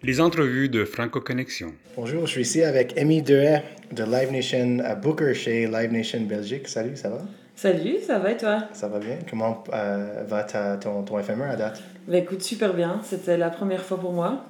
Les 0.00 0.20
entrevues 0.20 0.68
de 0.68 0.84
Franco 0.84 1.20
Connexion. 1.20 1.72
Bonjour, 1.96 2.24
je 2.24 2.30
suis 2.30 2.42
ici 2.42 2.62
avec 2.62 2.96
Amy 2.96 3.20
Dehaye 3.20 3.62
de 3.90 4.04
Live 4.04 4.30
Nation 4.30 4.78
à 4.84 4.94
Booker 4.94 5.34
chez 5.34 5.66
Live 5.66 5.92
Nation 5.92 6.20
Belgique. 6.20 6.68
Salut, 6.68 6.96
ça 6.96 7.08
va? 7.10 7.18
Salut, 7.56 7.96
ça 8.06 8.20
va 8.20 8.30
et 8.30 8.36
toi? 8.36 8.68
Ça 8.72 8.86
va 8.86 9.00
bien. 9.00 9.18
Comment 9.28 9.64
euh, 9.74 10.22
va 10.24 10.44
ta, 10.44 10.76
ton, 10.76 11.02
ton 11.02 11.18
éphémère 11.18 11.50
à 11.50 11.56
date? 11.56 11.82
Bah 12.06 12.18
écoute, 12.18 12.42
super 12.42 12.74
bien. 12.74 13.00
C'était 13.02 13.36
la 13.36 13.50
première 13.50 13.82
fois 13.82 13.98
pour 13.98 14.12
moi. 14.12 14.44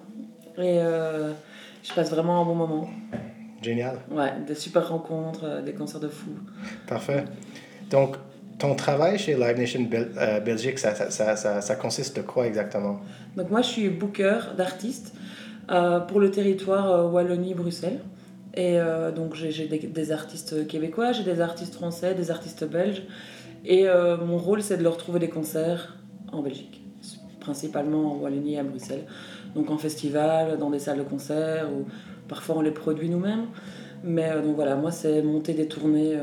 Et 0.58 0.80
euh, 0.82 1.32
je 1.82 1.94
passe 1.94 2.10
vraiment 2.10 2.42
un 2.42 2.44
bon 2.44 2.54
moment. 2.54 2.90
Génial. 3.62 4.00
Ouais, 4.10 4.32
des 4.46 4.54
super 4.54 4.86
rencontres, 4.86 5.44
euh, 5.44 5.62
des 5.62 5.72
concerts 5.72 6.00
de 6.00 6.08
fous. 6.08 6.36
Parfait. 6.86 7.24
Donc, 7.88 8.16
ton 8.58 8.74
travail 8.74 9.18
chez 9.18 9.34
Live 9.34 9.56
Nation 9.56 9.88
euh, 9.92 10.40
Belgique, 10.40 10.78
ça, 10.78 10.94
ça, 10.94 11.36
ça, 11.36 11.60
ça, 11.60 11.74
consiste 11.76 12.16
de 12.16 12.22
quoi 12.22 12.46
exactement? 12.46 13.00
Donc 13.36 13.50
moi, 13.50 13.62
je 13.62 13.68
suis 13.68 13.88
booker 13.88 14.40
d'artistes 14.56 15.14
euh, 15.70 16.00
pour 16.00 16.18
le 16.18 16.30
territoire 16.30 16.90
euh, 16.90 17.08
Wallonie-Bruxelles. 17.08 18.00
Et 18.54 18.78
donc 19.14 19.36
j'ai 19.36 19.68
des, 19.68 19.78
des 19.78 20.10
artistes 20.10 20.66
québécois, 20.66 21.12
j'ai 21.12 21.22
des 21.22 21.40
artistes 21.40 21.74
français, 21.74 22.14
des 22.14 22.32
artistes 22.32 22.64
belges. 22.64 23.04
Et 23.64 23.86
mon 24.26 24.36
rôle, 24.36 24.62
c'est 24.62 24.78
de 24.78 24.82
leur 24.82 24.96
trouver 24.96 25.20
des 25.20 25.28
concerts 25.28 25.96
en 26.32 26.42
Belgique, 26.42 26.82
principalement 27.38 28.14
en 28.14 28.16
Wallonie 28.16 28.54
et 28.54 28.58
à 28.58 28.64
Bruxelles. 28.64 29.04
Donc 29.54 29.70
en 29.70 29.78
festival, 29.78 30.58
dans 30.58 30.70
des 30.70 30.80
salles 30.80 30.98
de 30.98 31.04
concert, 31.04 31.68
ou 31.70 31.84
parfois 32.26 32.56
on 32.56 32.60
les 32.60 32.72
produit 32.72 33.08
nous-mêmes. 33.08 33.46
Mais 34.02 34.32
donc 34.42 34.56
voilà, 34.56 34.74
moi, 34.74 34.90
c'est 34.90 35.22
monter 35.22 35.52
des 35.52 35.68
tournées 35.68 36.18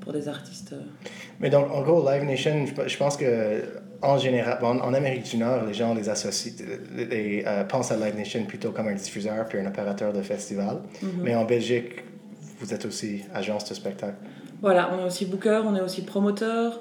pour 0.00 0.12
des 0.12 0.28
artistes. 0.28 0.76
Mais 1.40 1.50
donc, 1.50 1.70
en 1.72 1.82
gros, 1.82 2.06
Live 2.08 2.24
Nation, 2.24 2.66
je, 2.86 2.96
pense 2.96 3.16
que 3.16 3.62
en 4.02 4.18
général, 4.18 4.58
bon, 4.60 4.78
en 4.80 4.92
Amérique 4.94 5.24
du 5.24 5.38
Nord, 5.38 5.64
les 5.66 5.74
gens 5.74 5.94
les 5.94 6.08
associent, 6.08 6.52
les, 6.94 7.42
euh, 7.46 7.64
pensent 7.64 7.90
à 7.92 7.96
Live 7.96 8.16
Nation 8.16 8.44
plutôt 8.44 8.70
comme 8.72 8.88
un 8.88 8.94
diffuseur 8.94 9.46
puis 9.46 9.58
un 9.58 9.66
opérateur 9.66 10.12
de 10.12 10.20
festival. 10.22 10.78
Mais 11.22 11.34
en 11.34 11.44
Belgique, 11.44 12.04
vous 12.60 12.72
êtes 12.74 12.84
aussi 12.84 13.24
agence 13.34 13.64
de 13.68 13.74
spectacle. 13.74 14.16
Voilà, 14.60 14.90
on 14.94 15.02
est 15.02 15.06
aussi 15.06 15.24
booker, 15.24 15.62
on 15.66 15.74
est 15.74 15.80
aussi 15.80 16.02
promoteur. 16.02 16.80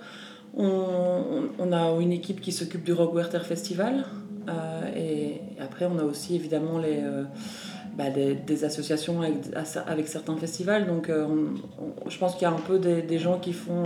On, 0.57 1.43
on- 1.57 1.71
a 1.71 2.01
une 2.01 2.11
équipe 2.11 2.41
qui 2.41 2.51
s'occupe 2.51 2.83
du 2.83 2.91
Rock 2.91 3.13
Werther 3.15 3.45
Festival. 3.45 4.03
Euh, 4.49 4.81
et 4.97 5.41
après, 5.61 5.85
on 5.85 5.97
a 5.99 6.03
aussi 6.03 6.35
évidemment 6.35 6.79
les, 6.79 6.97
euh, 7.01 7.23
bah, 7.95 8.09
des, 8.09 8.33
des 8.33 8.63
associations 8.65 9.21
avec, 9.21 9.35
avec 9.87 10.07
certains 10.07 10.35
festivals. 10.37 10.87
Donc, 10.87 11.07
euh, 11.09 11.25
on- 11.25 11.83
on- 12.05 12.09
je 12.09 12.17
pense 12.17 12.33
qu'il 12.33 12.41
y 12.43 12.45
a 12.45 12.49
un 12.51 12.59
peu 12.67 12.79
des, 12.79 13.01
des 13.03 13.19
gens 13.19 13.37
qui 13.39 13.53
font, 13.53 13.83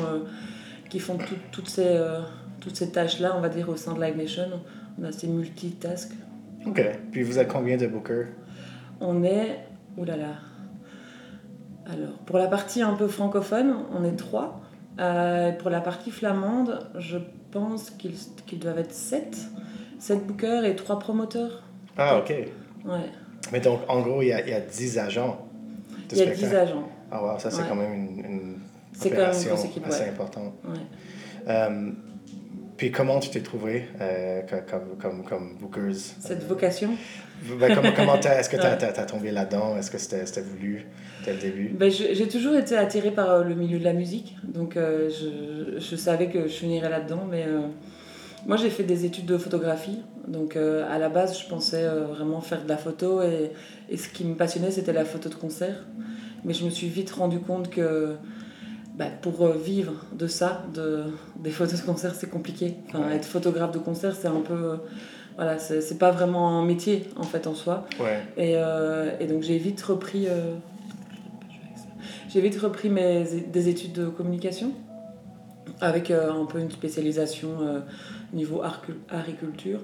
qui 0.94 1.00
font 1.00 1.18
tout- 1.18 1.34
toutes 1.52 1.70
ces, 1.70 1.88
euh, 1.88 2.20
toutes 2.60 2.76
ces 2.76 2.92
tâches-là, 2.92 3.34
on 3.36 3.42
va 3.42 3.50
dire, 3.50 3.68
au 3.68 3.76
sein 3.76 3.94
de 3.96 4.02
Live 4.04 4.16
Nation. 4.16 4.44
On 5.02 5.04
a 5.04 5.12
ces 5.12 5.26
multitask. 5.26 6.12
OK. 6.68 6.80
Puis 7.12 7.24
vous 7.24 7.40
êtes 7.40 7.48
combien 7.48 7.78
de 7.78 7.88
bookers? 7.88 8.28
On 9.02 9.24
est. 9.24 9.58
Ouh 9.98 10.06
là 10.06 10.16
là. 10.16 10.34
Alors, 11.88 12.14
pour 12.28 12.38
la 12.38 12.46
partie 12.48 12.84
un 12.84 12.94
peu 12.94 13.08
francophone, 13.08 13.74
on 13.92 14.04
est 14.04 14.16
trois. 14.16 14.62
Euh, 15.00 15.52
pour 15.54 15.72
la 15.72 15.82
partie 15.82 16.12
flamande, 16.12 16.88
je 17.00 17.18
pense 17.50 17.90
qu'ils 17.90 18.14
qu'ils 18.46 18.60
doivent 18.60 18.78
être 18.78 18.94
sept. 18.94 19.36
Sept 19.98 20.28
bookers 20.28 20.64
et 20.64 20.76
trois 20.76 21.00
promoteurs. 21.00 21.64
Ah, 21.98 22.20
OK. 22.20 22.30
Ouais. 22.86 23.10
Mais 23.52 23.60
donc, 23.62 23.80
en 23.88 24.02
gros, 24.02 24.22
il 24.22 24.28
y 24.28 24.32
a, 24.34 24.48
y 24.48 24.54
a 24.54 24.60
10 24.60 25.00
agents 25.00 25.48
Il 26.12 26.18
y 26.20 26.22
a 26.22 26.26
spectacle. 26.26 26.50
10 26.52 26.56
agents. 26.56 26.88
Ah, 27.12 27.24
wow, 27.24 27.40
ça, 27.40 27.50
c'est 27.50 27.64
Ouais. 27.64 27.68
quand 27.68 27.76
même 27.76 27.94
une, 27.94 28.26
une 28.26 28.33
C'est 29.04 29.10
quand 29.10 29.16
même 29.18 29.26
une 29.26 29.30
opération 29.32 29.50
grosse 29.54 29.66
équipe, 29.66 29.88
assez 29.88 30.04
ouais. 30.04 30.10
importante. 30.10 30.54
Ouais. 30.68 30.80
Euh, 31.48 31.92
puis 32.78 32.92
comment 32.92 33.20
tu 33.20 33.30
t'es 33.30 33.42
trouvé 33.42 33.86
euh, 34.02 34.42
co- 34.42 34.56
comme, 34.70 34.98
comme, 34.98 35.24
comme 35.24 35.58
bookers? 35.60 35.96
Cette 36.20 36.44
vocation? 36.48 36.92
Ben, 37.60 37.76
comment, 37.76 37.92
comment 37.96 38.20
est-ce 38.20 38.50
que 38.50 38.56
tu 38.58 38.62
as, 38.64 38.78
Ouais. 39.00 39.06
tombé 39.06 39.32
là-dedans? 39.32 39.78
Est-ce 39.78 39.92
que 39.92 39.98
c'était 39.98 40.42
voulu 40.42 40.86
dès 41.26 41.34
le 41.34 41.40
début? 41.40 41.70
Ben, 41.70 41.92
J'ai 41.92 42.28
toujours 42.28 42.56
été 42.56 42.76
attirée 42.78 43.12
par 43.12 43.30
euh, 43.30 43.44
le 43.44 43.54
milieu 43.56 43.78
de 43.80 43.84
la 43.84 43.94
musique. 43.94 44.36
Donc, 44.44 44.76
euh, 44.78 45.10
je, 45.10 45.80
je 45.80 45.96
savais 45.96 46.30
que 46.30 46.44
je 46.44 46.54
finirais 46.54 46.90
là-dedans. 46.90 47.26
Mais 47.30 47.44
euh, 47.48 47.60
moi, 48.48 48.58
j'ai 48.58 48.70
fait 48.70 48.84
des 48.84 49.06
études 49.06 49.26
de 49.28 49.38
photographie. 49.38 50.00
Donc, 50.28 50.56
euh, 50.56 50.86
à 50.90 50.98
la 50.98 51.10
base, 51.10 51.38
je 51.40 51.48
pensais 51.48 51.84
euh, 51.84 52.06
vraiment 52.06 52.42
faire 52.42 52.64
de 52.64 52.70
la 52.70 52.78
photo. 52.78 53.22
Et, 53.22 53.52
et 53.90 53.98
ce 53.98 54.10
qui 54.10 54.24
me 54.26 54.36
passionnait, 54.36 54.72
c'était 54.72 54.94
la 54.94 55.06
photo 55.06 55.30
de 55.30 55.36
concert. 55.36 55.86
Mais 56.46 56.54
je 56.54 56.66
me 56.66 56.70
suis 56.70 56.88
vite 56.88 57.12
rendu 57.12 57.40
compte 57.40 57.70
que 57.70 58.16
bah, 58.98 59.06
pour 59.22 59.42
euh, 59.46 59.58
vivre 59.58 59.94
de 60.14 60.28
ça, 60.28 60.64
de, 60.74 61.04
des 61.40 61.50
photos 61.52 61.82
de 61.82 61.86
concert, 61.86 62.14
c'est 62.16 62.30
compliqué. 62.30 62.76
Enfin, 62.90 63.08
Ouais. 63.08 63.16
Être 63.16 63.26
photographe 63.26 63.72
de 63.72 63.80
concert, 63.80 64.16
c'est 64.16 64.28
un 64.28 64.42
peu. 64.42 64.78
voilà, 65.36 65.58
c'est 65.58 65.98
pas 65.98 66.12
vraiment 66.12 66.60
un 66.60 66.66
métier 66.66 67.10
en 67.16 67.24
fait 67.24 67.48
en 67.48 67.56
soi. 67.56 67.88
Ouais. 68.00 68.20
Et, 68.38 68.54
euh, 68.56 69.12
et 69.20 69.26
donc 69.26 69.42
j'ai 69.42 69.58
vite 69.58 69.82
repris, 69.82 70.28
euh, 70.28 70.54
j'ai 72.30 72.42
vite 72.42 72.60
repris 72.60 72.90
mes, 72.90 73.24
des 73.52 73.68
études 73.68 73.94
de 73.94 74.06
communication 74.08 74.72
avec 75.82 76.12
euh, 76.12 76.32
un 76.32 76.46
peu 76.46 76.60
une 76.60 76.70
spécialisation 76.72 77.50
niveau 78.32 78.62
agriculture. 79.10 79.80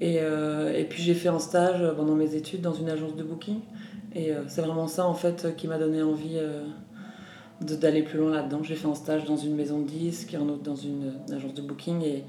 Et, 0.00 0.16
et 0.16 0.84
puis 0.90 1.02
j'ai 1.02 1.14
fait 1.14 1.28
un 1.28 1.38
stage 1.38 1.80
pendant 1.96 2.14
mes 2.14 2.34
études 2.34 2.60
dans 2.60 2.74
une 2.74 2.90
agence 2.90 3.14
de 3.16 3.22
booking. 3.22 3.60
Et 4.14 4.32
c'est 4.48 4.60
vraiment 4.60 4.88
ça 4.88 5.06
en 5.06 5.14
fait 5.14 5.54
qui 5.56 5.68
m'a 5.68 5.78
donné 5.78 6.02
envie 6.02 6.38
d'aller 7.64 8.02
plus 8.02 8.18
loin 8.18 8.30
là-dedans. 8.32 8.62
J'ai 8.62 8.74
fait 8.74 8.88
un 8.88 8.94
stage 8.94 9.24
dans 9.24 9.36
une 9.36 9.54
maison 9.54 9.80
de 9.80 9.88
disques, 9.88 10.34
un 10.34 10.48
autre 10.48 10.62
dans 10.62 10.76
une, 10.76 11.12
une 11.28 11.34
agence 11.34 11.54
de 11.54 11.62
booking. 11.62 12.02
Et, 12.02 12.24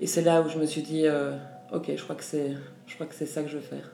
et 0.00 0.06
c'est 0.06 0.22
là 0.22 0.42
où 0.42 0.48
je 0.48 0.58
me 0.58 0.66
suis 0.66 0.82
dit, 0.82 1.02
euh, 1.06 1.32
ok, 1.72 1.90
je 1.96 2.02
crois 2.02 2.16
que 2.16 2.24
c'est 2.24 2.52
je 2.86 2.94
crois 2.94 3.06
que 3.06 3.14
c'est 3.14 3.26
ça 3.26 3.42
que 3.42 3.48
je 3.48 3.56
veux 3.56 3.62
faire. 3.62 3.90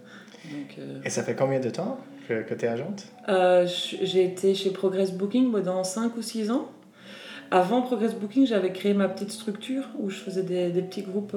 Donc, 0.51 0.77
euh, 0.79 1.01
Et 1.05 1.11
ça 1.11 1.23
fait 1.23 1.35
combien 1.35 1.61
de 1.61 1.71
temps 1.71 1.99
que, 2.29 2.43
que 2.43 2.55
tu 2.55 2.65
es 2.65 2.69
agente? 2.69 3.07
euh, 3.29 3.67
j'ai 4.03 4.25
été 4.25 4.55
chez 4.55 4.71
Progress 4.71 5.13
Booking 5.13 5.51
pendant 5.53 5.83
5 5.85 6.17
ou 6.17 6.23
6 6.23 6.51
ans. 6.51 6.69
Avant 7.51 7.83
Progress 7.83 8.15
Booking, 8.15 8.47
j'avais 8.47 8.73
créé 8.73 8.95
ma 8.95 9.09
petite 9.09 9.31
structure 9.31 9.85
où 9.99 10.11
je 10.11 10.17
faisais 10.17 10.43
des, 10.43 10.71
des 10.71 10.83
petits 10.83 11.03
groupes 11.03 11.37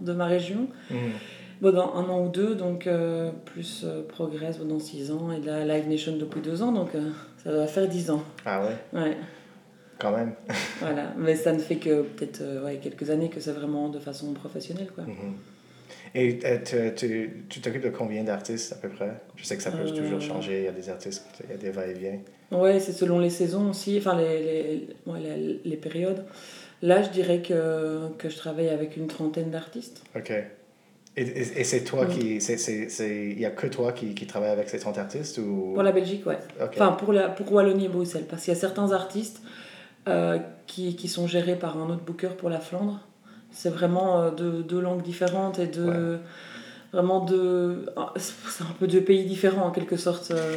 de 0.00 0.12
ma 0.12 0.26
région. 0.26 0.68
Mhm. 0.90 0.98
Pendant 1.62 1.94
un 1.94 2.04
an 2.10 2.22
ou 2.22 2.28
deux, 2.28 2.54
donc 2.54 2.86
plus 3.46 3.86
Progress 4.08 4.58
pendant 4.58 4.78
6 4.78 5.10
ans 5.10 5.32
et 5.32 5.40
la 5.40 5.64
Live 5.64 5.88
Nation 5.88 6.14
depuis 6.16 6.40
2 6.42 6.62
ans, 6.62 6.72
donc 6.72 6.90
ça 7.46 7.52
va 7.52 7.66
faire 7.66 7.86
10 7.88 8.10
ans. 8.10 8.22
Ah 8.44 8.62
ouais, 8.66 9.00
Ouais, 9.00 9.16
quand 9.98 10.10
même. 10.16 10.34
voilà. 10.80 11.12
Mais 11.16 11.36
ça 11.36 11.52
ne 11.52 11.58
fait 11.58 11.76
que 11.76 12.02
peut-être 12.02 12.40
euh, 12.42 12.64
ouais, 12.64 12.78
quelques 12.82 13.08
années 13.10 13.30
que 13.30 13.40
c'est 13.40 13.52
vraiment 13.52 13.88
de 13.88 13.98
façon 13.98 14.32
professionnelle. 14.32 14.88
Quoi. 14.94 15.04
Mhm. 15.04 15.36
Et 16.14 16.38
euh, 16.44 16.90
tu- 16.94 17.60
t'occupes 17.60 17.82
de 17.84 17.90
combien 17.90 18.24
d'artistes 18.24 18.72
à 18.72 18.76
peu 18.76 18.88
près? 18.88 19.12
Je 19.36 19.44
sais 19.44 19.56
que 19.56 19.62
ça 19.62 19.70
peut 19.70 19.86
Euh. 19.86 19.90
toujours 19.96 20.20
changer, 20.20 20.58
il 20.60 20.64
y 20.64 20.68
a 20.68 20.72
des 20.72 20.88
artistes, 20.88 21.24
il 21.44 21.50
y 21.50 21.54
a 21.54 21.56
des 21.56 21.70
va-et-vient. 21.70 22.18
Ouais, 22.52 22.80
c'est 22.80 22.92
selon 22.92 23.18
les 23.18 23.30
saisons 23.30 23.70
aussi, 23.70 23.96
enfin 23.98 24.16
les, 24.16 24.38
les, 24.42 24.88
ouais, 25.06 25.20
les, 25.20 25.60
les 25.64 25.76
périodes. 25.76 26.24
Là, 26.82 27.02
je 27.02 27.08
dirais 27.10 27.40
que, 27.42 28.08
que 28.18 28.28
je 28.28 28.36
travaille 28.36 28.68
avec 28.68 28.96
une 28.96 29.06
trentaine 29.08 29.50
d'artistes. 29.50 30.02
OK. 30.16 30.32
Et, 31.16 31.22
et, 31.22 31.60
et 31.60 31.64
c'est 31.64 31.82
toi 31.84 32.04
Mm. 32.04 32.08
qui. 32.08 32.36
Il 32.38 33.36
n'y 33.38 33.44
a 33.46 33.50
que 33.50 33.66
toi 33.66 33.92
qui, 33.92 34.14
qui 34.14 34.26
travaille 34.26 34.50
avec 34.50 34.68
ces 34.68 34.78
30 34.78 34.98
artistes 34.98 35.38
ou? 35.38 35.72
Pour 35.74 35.82
la 35.82 35.92
Belgique, 35.92 36.26
ouais. 36.26 36.38
Enfin, 36.60 36.92
pour, 36.92 37.12
la, 37.12 37.28
pour 37.28 37.50
Wallonie 37.52 37.86
et 37.86 37.88
Bruxelles. 37.88 38.26
Parce 38.28 38.44
qu'il 38.44 38.52
y 38.52 38.56
a 38.56 38.60
certains 38.60 38.92
artistes 38.92 39.40
euh, 40.08 40.38
qui, 40.66 40.94
qui 40.96 41.08
sont 41.08 41.26
gérés 41.26 41.56
par 41.56 41.76
un 41.78 41.88
autre 41.90 42.02
booker 42.04 42.30
pour 42.36 42.50
la 42.50 42.60
Flandre. 42.60 43.00
C'est 43.50 43.70
vraiment 43.70 44.20
euh, 44.22 44.30
deux, 44.30 44.62
deux 44.62 44.80
langues 44.80 45.02
différentes 45.02 45.58
et 45.58 45.66
deux. 45.66 46.18
Vraiment 46.92 47.24
deux. 47.24 47.86
C'est 48.16 48.62
un 48.64 48.74
peu 48.78 48.86
deux 48.86 49.00
pays 49.02 49.24
différents 49.24 49.66
en 49.66 49.70
quelque 49.70 49.96
sorte. 49.96 50.30
euh. 50.32 50.56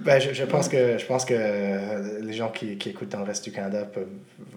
Ben, 0.00 0.20
je, 0.20 0.32
je, 0.34 0.44
pense 0.44 0.68
que, 0.68 0.98
je 0.98 1.06
pense 1.06 1.24
que 1.24 2.20
les 2.20 2.32
gens 2.34 2.50
qui, 2.50 2.76
qui 2.76 2.90
écoutent 2.90 3.08
dans 3.08 3.20
le 3.20 3.24
reste 3.24 3.44
du 3.44 3.50
Canada 3.52 3.84
peuvent, 3.84 4.06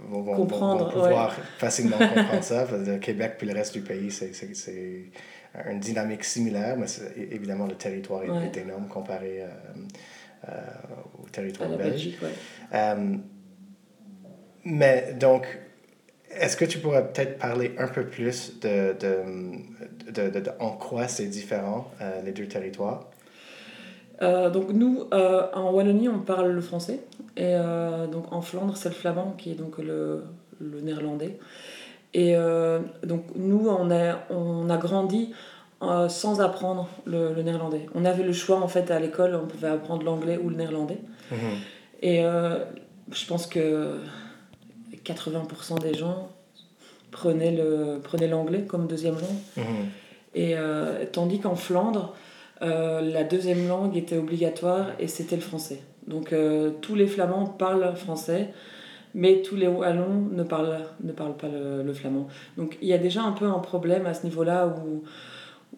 vont, 0.09 0.21
vont- 0.21 0.35
Comprendre, 0.35 0.85
vont 0.85 0.91
pouvoir 0.91 1.33
facilement 1.57 1.97
comprendre 1.97 2.43
ça. 2.43 2.65
Parce 2.69 2.83
que 2.83 2.89
le 2.91 2.97
Québec 2.97 3.35
puis 3.37 3.47
le 3.47 3.53
reste 3.53 3.73
du 3.73 3.81
pays, 3.81 4.11
c'est 4.11 4.31
une 5.69 5.79
dynamique 5.79 6.23
similaire, 6.23 6.77
mais 6.77 6.85
évidemment, 7.31 7.65
le 7.67 7.75
territoire 7.75 8.23
est, 8.23 8.29
Ouais. 8.29 8.45
est 8.53 8.57
énorme 8.57 8.87
comparé 8.87 9.41
euh, 9.41 9.47
euh, 10.47 10.51
au 11.23 11.27
territoire 11.29 11.69
la 11.69 11.77
belge. 11.77 11.91
Belgique, 11.91 12.21
ouais. 12.21 12.29
Euh, 12.73 13.15
mais 14.65 15.13
donc, 15.19 15.45
est-ce 16.31 16.55
que 16.55 16.65
tu 16.65 16.79
pourrais 16.79 17.05
peut-être 17.11 17.37
parler 17.39 17.73
un 17.77 17.87
peu 17.87 18.05
plus 18.05 18.59
de, 18.59 18.93
de, 18.99 20.11
de, 20.11 20.29
de- 20.29 20.39
de 20.39 20.51
en 20.59 20.71
quoi 20.71 21.07
c'est 21.07 21.25
différent, 21.27 21.89
les 22.23 22.31
deux 22.31 22.47
territoires? 22.47 23.09
Euh, 24.21 24.49
donc 24.49 24.71
nous, 24.73 25.05
euh, 25.13 25.47
en 25.53 25.71
Wallonie, 25.71 26.09
on 26.09 26.19
parle 26.19 26.51
le 26.51 26.61
français. 26.61 26.99
Et 27.37 27.55
euh, 27.55 28.05
donc 28.07 28.31
en 28.33 28.41
Flandre, 28.41 28.75
c'est 28.75 28.89
le 28.89 28.95
flamand 28.95 29.31
qui 29.37 29.51
est 29.51 29.55
donc 29.55 29.77
le, 29.77 30.25
le 30.59 30.81
néerlandais. 30.81 31.39
Et 32.13 32.35
euh, 32.35 32.79
donc 33.03 33.23
nous, 33.35 33.67
on 33.69 33.91
a, 33.91 34.19
on 34.31 34.69
a 34.69 34.77
grandi 34.77 35.31
euh, 35.83 36.09
sans 36.09 36.41
apprendre 36.41 36.89
le, 37.05 37.33
le 37.33 37.41
néerlandais. 37.43 37.85
On 37.95 38.03
avait 38.05 38.23
le 38.23 38.33
choix 38.33 38.57
en 38.59 38.67
fait 38.67 38.89
à 38.91 38.99
l'école, 38.99 39.35
on 39.41 39.47
pouvait 39.47 39.67
apprendre 39.69 40.03
l'anglais 40.03 40.37
ou 40.41 40.49
le 40.49 40.55
néerlandais. 40.55 40.99
Et 42.01 42.23
euh, 42.25 42.63
je 43.11 43.25
pense 43.27 43.45
que 43.45 43.97
80% 45.05 45.79
des 45.81 45.93
gens 45.93 46.29
prenaient 47.11 47.51
le- 47.51 47.99
prenaient 48.03 48.27
l'anglais 48.27 48.61
comme 48.63 48.87
deuxième 48.87 49.15
langue. 49.15 49.39
Mhm. 49.57 49.63
Et 50.35 50.55
tandis 51.11 51.39
qu'en 51.39 51.55
Flandre, 51.55 52.13
la 52.61 53.23
deuxième 53.23 53.67
langue 53.67 53.95
était 53.97 54.17
obligatoire 54.17 54.87
et 54.99 55.07
c'était 55.07 55.35
le 55.35 55.41
français. 55.41 55.81
Donc 56.07 56.33
tous 56.81 56.95
les 56.95 57.07
Flamands 57.07 57.45
parlent 57.45 57.95
français, 57.95 58.49
mais 59.15 59.41
tous 59.41 59.55
les 59.55 59.67
Wallons 59.67 60.27
ne 60.31 60.43
parlent, 60.43 60.79
ne 61.03 61.11
parlent 61.11 61.37
pas 61.37 61.47
le, 61.47 61.93
flamand. 61.93 62.27
Donc 62.57 62.77
il 62.81 62.87
y 62.87 62.93
a 62.93 62.97
déjà 62.97 63.23
un 63.23 63.31
peu 63.31 63.45
un 63.45 63.59
problème 63.59 64.05
à 64.05 64.13
ce 64.13 64.25
niveau-là 64.25 64.67
où, 64.67 65.03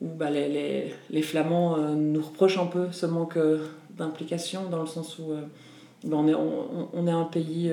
où 0.02 0.08
bah, 0.10 0.30
les, 0.30 0.48
les, 0.50 0.94
les, 1.10 1.22
Flamands 1.22 1.78
nous 1.96 2.22
reprochent 2.22 2.58
un 2.58 2.66
peu 2.66 2.88
ce 2.92 3.06
manque 3.06 3.38
d'implication, 3.98 4.70
dans 4.70 4.82
le 4.82 4.88
sens 4.88 5.20
où 5.20 5.34
bah, 6.04 6.18
on, 6.18 6.28
est, 6.28 6.34
on, 6.34 6.90
on, 6.94 7.08
est 7.08 7.12
un 7.12 7.26
pays 7.26 7.72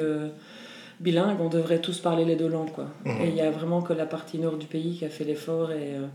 bilingue, 1.00 1.40
on 1.40 1.48
devrait 1.48 1.80
tous 1.80 2.00
parler 2.00 2.24
les 2.24 2.36
deux 2.36 2.48
langues. 2.48 2.72
Quoi. 2.72 2.86
Mhm. 3.04 3.20
Et 3.22 3.28
il 3.28 3.34
y 3.34 3.40
a 3.40 3.50
vraiment 3.50 3.82
que 3.82 3.92
la 3.92 4.06
partie 4.06 4.38
nord 4.38 4.56
du 4.56 4.66
pays 4.66 4.96
qui 4.96 5.04
a 5.04 5.08
fait 5.08 5.24
l'effort. 5.24 5.70
Et, 5.72 5.94
euh, 5.94 6.06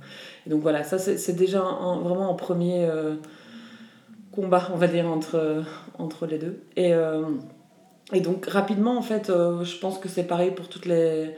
donc 0.48 0.62
voilà, 0.62 0.84
ça 0.84 0.98
c'est 1.00 1.36
déjà 1.36 1.62
vraiment 1.62 2.30
un 2.32 2.36
premier 2.36 2.86
euh, 2.86 3.16
combat, 4.32 4.70
on 4.74 4.78
va 4.78 4.88
dire, 4.88 5.08
entre, 5.08 5.64
entre 5.98 6.26
les 6.26 6.38
deux. 6.38 6.62
Et, 6.76 6.94
euh, 6.94 7.24
et 8.14 8.22
donc 8.22 8.46
rapidement, 8.46 8.98
en 8.98 9.02
fait, 9.02 9.28
je 9.28 9.78
pense 9.80 9.98
que 9.98 10.08
c'est 10.08 10.24
pareil 10.24 10.52
pour 10.52 10.70
toutes 10.70 10.86
les, 10.86 11.32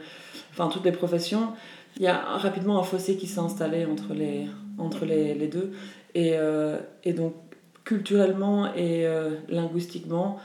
enfin, 0.50 0.68
toutes 0.68 0.84
les 0.84 0.92
professions. 0.92 1.52
Il 1.96 2.02
y 2.02 2.08
a 2.08 2.18
rapidement 2.18 2.78
un 2.78 2.82
fossé 2.82 3.16
qui 3.16 3.26
s'est 3.26 3.40
installé 3.40 3.86
entre 3.86 4.12
les, 4.14 4.46
entre 4.78 5.04
les, 5.04 5.34
les 5.34 5.48
deux. 5.48 5.72
Et, 6.14 6.34
et 7.04 7.12
donc 7.12 7.34
culturellement 7.84 8.74
et 8.74 9.06
linguistiquement, 9.48 10.38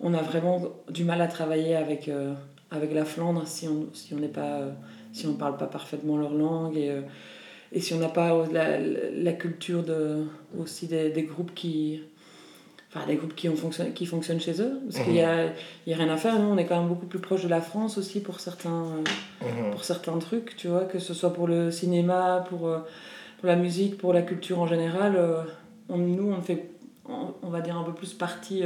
on 0.00 0.14
a 0.14 0.22
vraiment 0.22 0.62
du 0.90 1.04
mal 1.04 1.20
à 1.20 1.26
travailler 1.26 1.76
avec, 1.76 2.08
euh, 2.08 2.34
avec 2.70 2.92
la 2.92 3.04
Flandre 3.04 3.46
si 3.46 3.68
on 3.68 3.88
si 3.92 4.14
on 4.14 4.18
euh, 4.22 4.70
si 5.12 5.26
parle 5.34 5.56
pas 5.56 5.66
parfaitement 5.66 6.18
leur 6.18 6.34
langue 6.34 6.76
et, 6.76 6.90
euh, 6.90 7.00
et 7.72 7.80
si 7.80 7.94
on 7.94 7.98
n'a 7.98 8.08
pas 8.08 8.46
la, 8.52 8.78
la, 8.78 9.32
culture 9.32 9.82
de 9.82 10.24
aussi 10.58 10.86
des, 10.86 11.10
des, 11.10 11.22
groupes 11.22 11.54
qui 11.54 12.02
enfin 12.94 13.06
des 13.06 13.16
groupes 13.16 13.34
qui 13.34 13.48
ont 13.48 13.56
fonctionné 13.56 13.90
qui 13.90 14.06
fonctionnent 14.06 14.40
chez 14.40 14.60
eux 14.60 14.80
parce 14.88 15.04
qu'il 15.04 15.14
y 15.14 15.22
a, 15.22 15.46
il 15.86 15.90
y 15.90 15.92
a 15.92 15.96
rien 15.96 16.08
à 16.08 16.16
faire 16.16 16.38
nous 16.38 16.48
on 16.48 16.56
est 16.56 16.66
quand 16.66 16.78
même 16.78 16.88
beaucoup 16.88 17.06
plus 17.06 17.18
proche 17.18 17.42
de 17.42 17.48
la 17.48 17.60
France 17.60 17.98
aussi 17.98 18.20
pour 18.20 18.40
certains 18.40 18.84
mhm. 19.42 19.70
pour 19.72 19.84
certains 19.84 20.18
trucs 20.18 20.56
tu 20.56 20.68
vois 20.68 20.84
que 20.84 20.98
ce 20.98 21.14
soit 21.14 21.32
pour 21.32 21.48
le 21.48 21.70
cinéma 21.70 22.44
pour 22.48 22.60
pour 22.60 23.48
la 23.48 23.56
musique 23.56 23.98
pour 23.98 24.12
la 24.12 24.22
culture 24.22 24.60
en 24.60 24.66
général 24.66 25.18
on, 25.88 25.98
nous 25.98 26.32
on 26.32 26.40
fait 26.40 26.70
on, 27.08 27.34
on, 27.42 27.50
va 27.50 27.60
dire 27.60 27.76
un 27.76 27.82
peu 27.82 27.92
plus 27.92 28.14
partie 28.14 28.62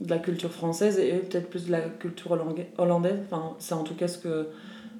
de 0.00 0.10
la 0.10 0.18
culture 0.18 0.50
française 0.50 0.98
et 0.98 1.12
peut-être 1.18 1.50
plus 1.50 1.66
de 1.66 1.72
la 1.72 1.80
culture 1.80 2.36
hollandaise. 2.78 3.18
Enfin, 3.26 3.54
c'est 3.58 3.74
en 3.74 3.82
tout 3.82 3.94
cas 3.94 4.08
ce 4.08 4.18
que, 4.18 4.48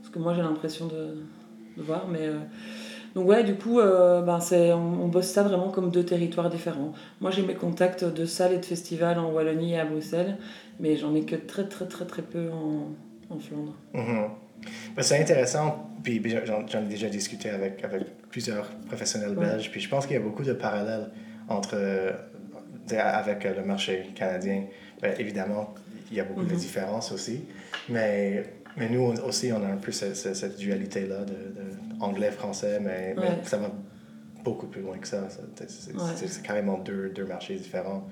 ce 0.03 0.11
que 0.11 0.19
moi 0.19 0.35
j'ai 0.35 0.43
l'impression 0.43 0.87
de, 0.87 1.17
de, 1.77 1.83
voir. 1.83 2.07
Mais, 2.09 2.21
euh, 2.21 2.39
donc 3.15 3.29
ouais, 3.29 3.45
du 3.45 3.55
coup, 3.55 3.81
euh, 3.81 4.23
ben 4.23 4.41
c'est, 4.41 4.73
on, 4.73 5.09
bosse 5.09 5.27
ça 5.27 5.43
vraiment 5.43 5.71
comme 5.71 5.91
deux 5.91 6.05
territoires 6.05 6.49
différents. 6.49 6.93
Moi 7.21 7.31
j'ai 7.31 7.43
mes 7.43 7.55
contacts 7.55 8.05
de 8.05 8.25
salles 8.25 8.53
et 8.53 8.59
de 8.59 8.65
festivals 8.65 9.19
en 9.19 9.31
Wallonie 9.33 9.75
et 9.75 9.81
à 9.81 9.85
Bruxelles, 9.85 10.37
mais 10.79 10.97
j'en 10.97 11.15
ai 11.15 11.23
que 11.23 11.37
très 11.37 11.65
très 11.65 11.87
très 11.87 12.05
très 12.05 12.23
peu 12.23 12.51
en, 12.51 13.35
en 13.35 13.39
Flandre. 13.39 13.75
Mm-hmm. 13.95 14.29
Ben, 14.95 15.03
c'est 15.03 15.21
intéressant, 15.21 15.91
puis 16.03 16.23
j'en, 16.47 16.83
ai 16.83 16.89
déjà 16.89 17.09
discuté 17.09 17.51
avec, 17.51 17.83
avec 17.83 18.03
plusieurs 18.31 18.67
professionnels 18.89 19.35
belges, 19.35 19.71
puis 19.71 19.81
je 19.81 19.89
pense 19.89 20.07
qu'il 20.07 20.17
y 20.17 20.19
a 20.19 20.23
beaucoup 20.23 20.45
de 20.45 20.53
parallèles 20.53 21.11
entre 21.49 21.77
avec 22.99 23.45
le 23.45 23.65
marché 23.65 24.11
canadien. 24.15 24.65
Ben, 25.01 25.15
évidemment, 25.19 25.75
il 26.11 26.17
y 26.17 26.21
a 26.21 26.25
beaucoup 26.25 26.45
de 26.45 26.53
mhm. 26.53 26.59
différences 26.59 27.13
aussi. 27.13 27.45
Mais, 27.89 28.45
mais 28.77 28.89
nous 28.89 29.13
aussi, 29.27 29.53
on 29.53 29.63
a 29.63 29.69
un 29.69 29.77
peu 29.77 29.93
cette, 29.93 30.17
cette 30.17 30.59
dualité-là 30.59 31.25
de, 31.25 31.33
de 31.33 32.01
anglais-français, 32.01 32.81
mais, 32.81 33.15
mais, 33.17 33.39
ça 33.43 33.59
va 33.59 33.71
beaucoup 34.43 34.67
plus 34.67 34.83
loin 34.83 34.99
que 34.99 35.09
ça. 35.09 35.29
C'est 35.67 36.43
carrément 36.43 36.79
deux, 36.79 37.11
deux, 37.11 37.25
marchés 37.25 37.57
différents, 37.57 38.07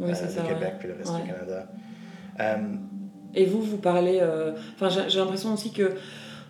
oui, 0.00 0.10
euh, 0.10 0.42
le 0.42 0.48
Québec 0.48 0.74
puis 0.78 0.88
le 0.88 0.94
reste 0.94 1.14
du 1.14 1.22
Canada. 1.22 1.68
Euh, 2.40 2.56
Et 3.34 3.46
vous, 3.46 3.62
vous 3.62 3.78
parlez... 3.78 4.18
Euh, 4.20 4.52
enfin, 4.74 4.88
j'ai 5.08 5.18
l'impression 5.18 5.52
aussi 5.52 5.72
que 5.72 5.92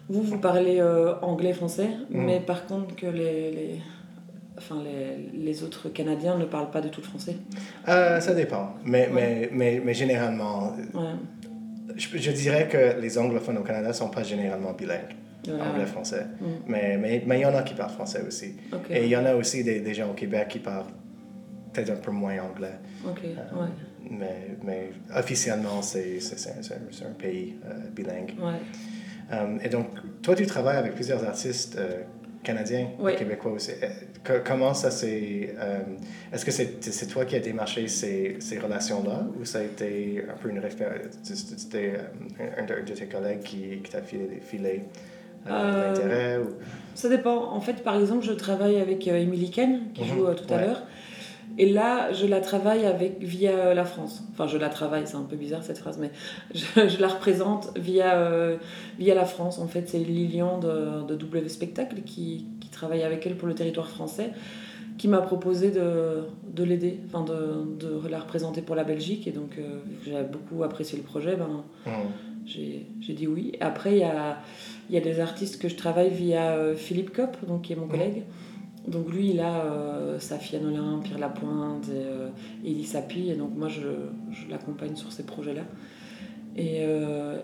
vous, 0.09 0.23
vous 0.23 0.39
parlez 0.39 0.83
anglais-français, 1.23 1.89
mm. 2.11 2.25
mais 2.25 2.41
par 2.41 2.67
contre 2.67 2.95
que 2.95 3.07
les... 3.07 3.51
les 3.51 3.83
enfin, 4.59 4.77
les, 4.85 5.39
les, 5.39 5.65
autres 5.65 5.89
Canadiens 5.89 6.37
ne 6.37 6.45
parlent 6.45 6.71
pas 6.71 6.83
du 6.83 6.91
tout 6.91 7.01
le 7.01 7.07
français 7.07 7.37
euh, 7.89 8.21
Ça 8.21 8.35
dépend. 8.35 8.75
Mais, 8.85 9.09
mais, 9.13 9.49
mais, 9.51 9.81
mais, 9.83 9.95
généralement, 9.95 10.77
je, 11.97 12.19
je, 12.19 12.31
dirais 12.31 12.69
que 12.69 13.01
les 13.01 13.19
anglophones 13.19 13.59
au 13.59 13.63
Canada 13.63 13.89
ne 13.89 13.93
sont 13.93 14.11
pas 14.11 14.23
généralement 14.23 14.73
bilingues. 14.73 15.17
Anglais-français. 15.49 16.27
Mm. 16.41 16.47
Mais 16.67 16.93
il 16.95 17.01
mais, 17.01 17.23
mais, 17.27 17.41
y 17.41 17.47
en 17.47 17.55
a 17.55 17.63
qui 17.63 17.75
parlent 17.75 17.91
français 17.91 18.23
aussi. 18.27 18.55
Et 18.91 19.05
il 19.05 19.09
y 19.09 19.17
en 19.17 19.25
a 19.25 19.35
aussi 19.35 19.65
des, 19.65 19.81
des, 19.81 19.95
gens 19.95 20.11
au 20.11 20.15
Québec 20.15 20.49
qui 20.49 20.61
parlent 20.61 20.87
peut-être 21.73 21.91
un 21.91 21.97
peu 21.97 22.13
moins 22.13 22.39
anglais. 22.39 22.79
Euh, 23.05 23.67
mais, 24.09 24.57
mais 24.63 24.91
officiellement, 25.17 25.83
c'est 25.83 26.19
un, 26.21 27.07
un, 27.09 27.13
pays 27.13 27.57
euh, 27.65 27.89
bilingue. 27.95 28.35
et 29.63 29.69
donc, 29.69 29.89
toi, 30.23 30.35
tu 30.35 30.47
travailles 30.47 30.77
avec 30.77 30.95
plusieurs 30.95 31.25
artistes 31.25 31.79
canadiens 32.43 32.89
et 33.09 33.15
québécois 33.15 33.53
aussi 33.53 33.73
comment 34.45 34.75
ça 34.75 34.91
s'est. 34.91 35.55
Euh, 35.59 35.81
est-ce 36.33 36.45
que 36.45 36.51
c'est 36.51 37.07
toi 37.07 37.25
qui 37.25 37.37
as 37.37 37.41
démarché 37.41 37.89
ces, 37.89 38.37
ces 38.41 38.59
relations-là 38.59 39.27
ou 39.39 39.45
ça 39.45 39.59
a 39.59 39.63
été 39.63 40.25
un 40.29 40.37
peu 40.37 40.51
une 40.51 40.59
référence 40.59 40.97
C'était 41.23 41.95
euh, 42.41 42.45
un, 42.59 42.65
de, 42.65 42.93
tes 42.93 43.07
collègues 43.07 43.41
qui, 43.41 43.81
qui 43.83 43.91
t'a 43.91 44.03
filé, 44.03 44.41
filé 44.41 44.83
euh, 45.49 45.89
l'intérêt 45.89 46.39
ou... 46.39 46.55
Ça 46.95 47.09
dépend. 47.09 47.53
En 47.53 47.61
fait, 47.61 47.83
par 47.83 47.97
exemple, 47.97 48.25
je 48.25 48.33
travaille 48.33 48.81
avec 48.81 49.07
Emily 49.07 49.51
Ken, 49.51 49.81
qui 49.95 50.03
mhm. 50.03 50.09
joue 50.09 50.35
tout 50.35 50.55
à 50.55 50.61
l'heure. 50.61 50.83
Et 51.59 51.71
là, 51.71 52.13
je 52.13 52.27
la 52.27 52.41
travaille 52.41 52.87
avec, 52.87 53.21
via 53.21 53.75
la 53.75 53.85
France. 53.85 54.23
Enfin, 54.33 54.47
je 54.47 54.57
la 54.57 54.69
travaille, 54.69 55.07
c'est 55.07 55.17
un 55.17 55.23
peu 55.23 55.37
bizarre 55.37 55.63
cette 55.63 55.79
phrase, 55.79 55.99
mais 55.99 56.11
je, 56.55 56.89
je 56.89 57.01
la 57.01 57.09
représente 57.09 57.77
via, 57.77 58.59
via 58.99 59.15
la 59.15 59.25
France. 59.25 59.59
En 59.59 59.67
fait, 59.67 59.89
c'est 59.89 59.99
Lilian 59.99 60.59
de, 60.59 61.03
de 61.07 61.15
W 61.15 61.49
Spectacle 61.49 62.03
qui, 62.07 62.47
travaille 62.73 63.03
avec 63.05 63.25
elle 63.27 63.37
pour 63.37 63.47
le 63.47 63.55
territoire 63.55 63.89
français, 63.89 64.33
qui 64.99 65.07
m'a 65.07 65.21
proposé 65.21 65.71
de, 65.71 66.25
de 66.53 66.65
l'aider, 66.65 66.99
enfin 67.07 67.23
de, 67.23 67.77
de, 67.79 68.09
la 68.09 68.19
représenter 68.19 68.61
pour 68.61 68.75
la 68.75 68.83
Belgique. 68.83 69.29
Et 69.29 69.31
donc, 69.31 69.57
euh, 69.59 69.79
j'ai 70.05 70.21
beaucoup 70.25 70.65
apprécié 70.65 70.99
le 70.99 71.05
projet, 71.05 71.37
ben, 71.37 71.63
mmh. 71.87 71.91
j'ai 72.47 73.15
dit 73.15 73.29
oui. 73.29 73.53
Après, 73.61 73.93
il 73.93 73.99
y 73.99 74.05
a, 74.05 74.39
y 74.91 74.97
a 74.97 75.01
des 75.01 75.21
artistes 75.21 75.63
que 75.63 75.69
je 75.69 75.77
travaille 75.77 76.11
via 76.11 76.53
euh, 76.53 76.75
Philippe 76.75 77.15
Kopp, 77.15 77.37
donc, 77.47 77.63
qui 77.63 77.73
est 77.73 77.77
mon 77.77 77.87
mmh. 77.87 78.23
Donc 78.87 79.13
lui, 79.13 79.31
il 79.31 79.41
a 79.41 79.65
euh, 79.65 80.19
Safia 80.19 80.61
Nolin, 80.61 81.01
Pierre 81.03 81.19
Lapointe 81.19 81.89
et 81.89 82.69
Elie 82.69 82.85
Sapi. 82.85 83.31
Et 83.31 83.35
donc 83.37 83.57
moi, 83.57 83.69
je, 83.69 83.81
je 84.31 84.51
l'accompagne 84.51 84.97
sur 84.97 85.13
ces 85.13 85.25
projets-là. 85.25 85.63
Et, 86.57 86.85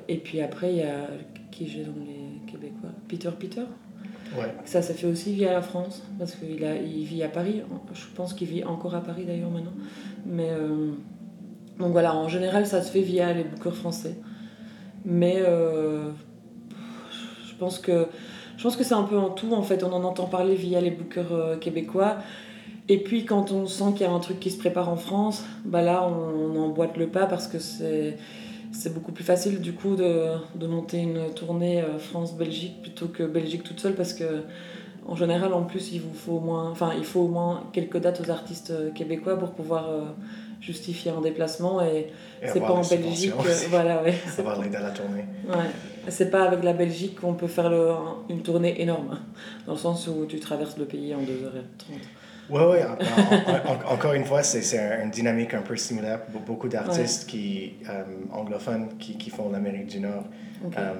et 0.08 0.16
puis 0.18 0.40
après, 0.42 0.72
il 0.72 0.78
y 0.78 0.82
a 0.82 1.08
qui 1.50 1.66
j'ai 1.66 1.84
dans 1.84 2.04
les 2.04 2.50
Québécois? 2.50 2.90
Peter 3.08 3.30
Peter? 3.38 3.62
Ça, 4.66 4.82
ça 4.82 4.92
fait 4.92 5.06
aussi 5.06 5.32
via 5.32 5.52
la 5.52 5.62
France, 5.62 6.02
parce 6.18 6.34
qu'il 6.34 6.62
il 6.62 7.04
vit 7.04 7.22
à 7.22 7.28
Paris. 7.28 7.62
Je 7.94 8.04
pense 8.14 8.34
qu'il 8.34 8.48
vit 8.48 8.62
encore 8.62 8.94
à 8.94 9.02
Paris 9.02 9.24
d'ailleurs 9.24 9.50
maintenant. 9.50 9.72
Mais, 10.26 10.50
euh, 10.50 10.92
donc 11.78 11.92
voilà, 11.92 12.14
en 12.14 12.28
général, 12.28 12.66
ça 12.66 12.82
se 12.82 12.90
fait 12.90 13.00
via 13.00 13.32
les 13.32 13.44
bookers 13.44 13.76
français. 13.76 14.16
Mais 15.06 15.36
euh, 15.38 16.10
je 17.48 17.54
pense 17.58 17.78
que, 17.78 18.08
je 18.58 18.62
pense 18.64 18.76
que 18.76 18.82
c'est 18.82 18.94
un 18.94 19.04
peu 19.04 19.16
en 19.16 19.30
tout. 19.30 19.52
En 19.52 19.62
fait, 19.62 19.84
on 19.84 19.92
en 19.92 20.02
entend 20.02 20.26
parler 20.26 20.56
via 20.56 20.80
les 20.80 20.90
bookers 20.90 21.32
euh, 21.32 21.56
québécois. 21.56 22.16
Et 22.88 22.98
puis 22.98 23.24
quand 23.24 23.52
on 23.52 23.66
sent 23.66 23.92
qu'il 23.92 24.00
y 24.00 24.04
a 24.04 24.10
un 24.10 24.18
truc 24.18 24.40
qui 24.40 24.50
se 24.50 24.58
prépare 24.58 24.88
en 24.88 24.96
France, 24.96 25.44
bah 25.64 25.80
là, 25.80 26.08
on, 26.08 26.58
emboîte 26.58 26.96
le 26.96 27.06
pas 27.06 27.26
parce 27.26 27.46
que 27.46 27.58
c'est 27.58 28.16
c'est 28.72 28.92
beaucoup 28.92 29.12
plus 29.12 29.24
facile 29.24 29.60
du 29.62 29.72
coup 29.72 29.96
de, 29.96 30.26
de 30.56 30.66
monter 30.66 30.98
une 30.98 31.32
tournée 31.34 31.80
euh, 31.80 31.98
France-Belgique 31.98 32.82
plutôt 32.82 33.06
que 33.06 33.22
Belgique 33.22 33.62
toute 33.62 33.80
seule 33.80 33.94
parce 33.94 34.12
que 34.12 34.42
en 35.06 35.16
général 35.16 35.54
en 35.54 35.62
plus 35.62 35.92
il 35.92 36.02
vous 36.02 36.12
faut 36.12 36.32
au 36.32 36.40
moins 36.40 36.68
enfin 36.70 36.90
il 36.98 37.04
faut 37.04 37.20
au 37.20 37.28
moins 37.28 37.64
quelques 37.72 37.96
dates 37.96 38.20
aux 38.20 38.30
artistes 38.30 38.70
euh, 38.70 38.90
québécois 38.90 39.38
pour 39.38 39.52
pouvoir 39.52 39.88
justifier 40.60 41.10
un 41.10 41.20
déplacement 41.20 41.82
et, 41.82 42.08
c'est 42.44 42.60
pas 42.60 42.72
en 42.72 42.82
Belgique 42.82 43.32
voilà 43.70 44.02
ouais, 44.02 44.14
avoir 44.38 44.60
à 44.60 44.64
la 44.64 44.90
tournée. 44.90 45.24
Ouais. 45.48 45.56
C'est 46.08 46.30
pas 46.30 46.44
avec 46.44 46.62
la 46.62 46.72
Belgique 46.72 47.20
qu'on 47.20 47.34
peut 47.34 47.48
faire 47.48 47.68
le, 47.68 47.90
une 48.28 48.42
tournée 48.42 48.80
énorme 48.80 49.18
dans 49.66 49.72
le 49.72 49.78
sens 49.78 50.06
où 50.06 50.26
tu 50.26 50.38
traverses 50.40 50.78
le 50.78 50.84
pays 50.84 51.14
en 51.14 51.20
2h30 51.20 51.98
oui, 52.50 52.62
oui. 52.70 52.78
encore 53.86 54.14
une 54.14 54.24
fois, 54.24 54.42
c'est 54.42 55.02
une 55.02 55.10
dynamique 55.10 55.54
un 55.54 55.62
peu 55.62 55.76
similaire. 55.76 56.24
Pour 56.26 56.40
beaucoup 56.40 56.68
d'artistes 56.68 57.28
qui 57.28 57.74
euh, 57.88 58.04
anglophones 58.32 58.96
qui, 58.98 59.18
qui 59.18 59.30
font 59.30 59.50
l'Amérique 59.50 59.88
du 59.88 60.00
Nord. 60.00 60.24
Euh, 60.76 60.94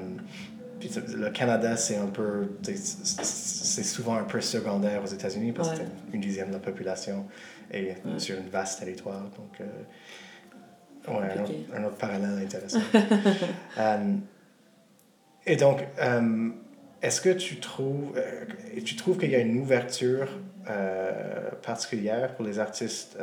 puis 0.79 0.91
le 1.17 1.31
Canada, 1.31 1.77
c'est 1.77 1.97
un 1.97 2.07
peu. 2.07 2.51
C'est 2.63 3.83
souvent 3.83 4.17
un 4.17 4.25
peu 4.25 4.41
secondaire 4.41 5.03
aux 5.03 5.09
États-Unis 5.09 5.53
parce 5.53 5.71
que 5.71 5.77
c'est 5.77 6.15
une 6.15 6.21
dixième 6.21 6.49
de 6.49 6.55
la 6.55 6.59
population 6.59 7.25
et 7.73 7.95
sur 8.19 8.39
une 8.39 8.49
vaste 8.49 8.81
territoire. 8.81 9.23
Donc, 9.37 9.61
euh, 9.61 9.65
ouais, 11.09 11.29
un, 11.75 11.85
autre, 11.85 11.97
parallèle 11.97 12.39
intéressant. 12.43 12.81
et 15.47 15.57
donc, 15.57 15.85
est-ce 17.03 17.21
que 17.21 17.31
tu 17.31 17.61
trouves, 17.61 18.21
tu 18.85 18.97
trouves 18.97 19.19
qu'il 19.19 19.31
y 19.31 19.37
a 19.37 19.41
une 19.41 19.59
ouverture 19.59 20.29
particulière 21.63 22.35
pour 22.35 22.45
les 22.45 22.59
artistes 22.59 23.19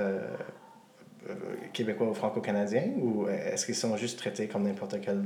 québécois 1.73 2.07
ou 2.09 2.13
franco-canadiens 2.13 2.91
ou 2.99 3.27
est-ce 3.27 3.65
qu'ils 3.65 3.75
sont 3.75 3.97
juste 3.97 4.19
traités 4.19 4.47
comme 4.47 4.63
n'importe 4.63 5.01
quel 5.01 5.21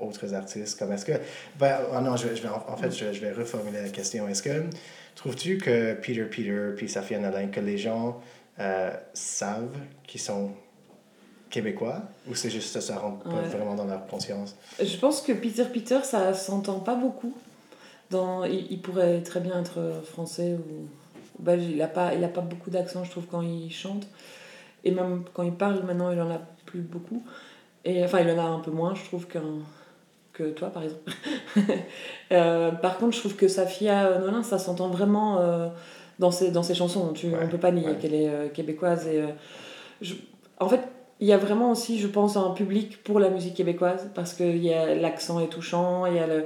autres 0.00 0.34
artistes 0.34 0.78
comme 0.78 0.92
est-ce 0.92 1.04
que 1.04 1.12
ben, 1.58 1.78
oh 1.92 2.00
non 2.00 2.16
je, 2.16 2.34
je 2.34 2.42
vais, 2.42 2.48
en, 2.48 2.76
fait 2.76 2.90
je, 2.90 3.12
je, 3.12 3.20
vais 3.20 3.32
reformuler 3.32 3.82
la 3.82 3.88
question 3.88 4.28
est-ce 4.28 4.42
que 4.42 4.64
trouves-tu 5.14 5.58
que 5.58 5.94
Peter 5.94 6.24
Peter 6.24 6.70
puis 6.76 6.88
Safia 6.88 7.18
Nolin 7.18 7.48
que 7.48 7.60
les 7.60 7.78
gens 7.78 8.20
euh, 8.58 8.90
savent 9.12 9.76
qu'ils 10.06 10.20
sont 10.20 10.50
québécois 11.50 12.02
ou 12.28 12.34
c'est 12.34 12.50
juste 12.50 12.74
que 12.74 12.80
ça 12.80 12.98
rentre 12.98 13.24
pas 13.24 13.42
vraiment 13.42 13.74
dans 13.74 13.84
leur 13.84 14.06
conscience? 14.06 14.56
Je 14.82 14.96
pense 14.96 15.22
que 15.22 15.32
Peter 15.32 15.64
Peter 15.72 16.00
ça 16.02 16.34
s'entend 16.34 16.80
pas 16.80 16.94
beaucoup. 16.94 17.34
Dans 18.10 18.44
il, 18.44 18.70
il, 18.70 18.80
pourrait 18.80 19.22
très 19.22 19.40
bien 19.40 19.60
être 19.60 20.02
français 20.04 20.54
ou 20.54 20.88
belge. 21.42 21.64
Il 21.64 21.80
a 21.82 21.88
pas 21.88 22.14
il 22.14 22.22
a 22.24 22.28
pas 22.28 22.40
beaucoup 22.40 22.70
d'accent 22.70 23.04
je 23.04 23.10
trouve 23.10 23.26
quand 23.26 23.42
il 23.42 23.70
chante. 23.72 24.06
Et 24.84 24.90
même 24.90 25.24
quand 25.32 25.42
il 25.42 25.54
parle 25.54 25.82
maintenant 25.84 26.10
il 26.10 26.20
en 26.20 26.30
a 26.30 26.40
plus 26.66 26.80
beaucoup. 26.80 27.22
Et 27.84 28.04
enfin 28.04 28.20
il 28.20 28.30
en 28.30 28.38
a 28.38 28.48
un 28.48 28.60
peu 28.60 28.70
moins 28.70 28.94
je 28.94 29.04
trouve 29.04 29.26
qu'un 29.26 29.60
que 30.34 30.50
toi, 30.50 30.68
par 30.68 30.82
exemple. 30.82 31.10
euh, 32.32 32.72
par 32.72 32.98
contre, 32.98 33.14
je 33.14 33.20
trouve 33.20 33.36
que 33.36 33.48
Safia 33.48 34.18
Nolin, 34.18 34.42
ça 34.42 34.58
s'entend 34.58 34.88
vraiment 34.88 35.38
euh, 35.38 35.68
dans, 36.18 36.30
ses, 36.30 36.50
dans 36.50 36.62
ses 36.62 36.74
chansons. 36.74 37.12
Tu, 37.12 37.28
ouais, 37.28 37.38
on 37.40 37.46
ne 37.46 37.50
peut 37.50 37.58
pas 37.58 37.70
nier 37.70 37.86
ouais. 37.86 37.96
qu'elle 37.98 38.14
est 38.14 38.28
euh, 38.28 38.48
québécoise. 38.48 39.06
Et, 39.06 39.22
je, 40.02 40.14
en 40.58 40.68
fait, 40.68 40.80
il 41.20 41.28
y 41.28 41.32
a 41.32 41.38
vraiment 41.38 41.70
aussi, 41.70 41.98
je 41.98 42.08
pense, 42.08 42.36
un 42.36 42.50
public 42.50 43.02
pour 43.04 43.20
la 43.20 43.30
musique 43.30 43.54
québécoise 43.54 44.10
parce 44.14 44.34
que 44.34 44.44
l'accent 45.00 45.40
est 45.40 45.46
touchant. 45.46 46.04
Y 46.06 46.18
a 46.18 46.26
le, 46.26 46.44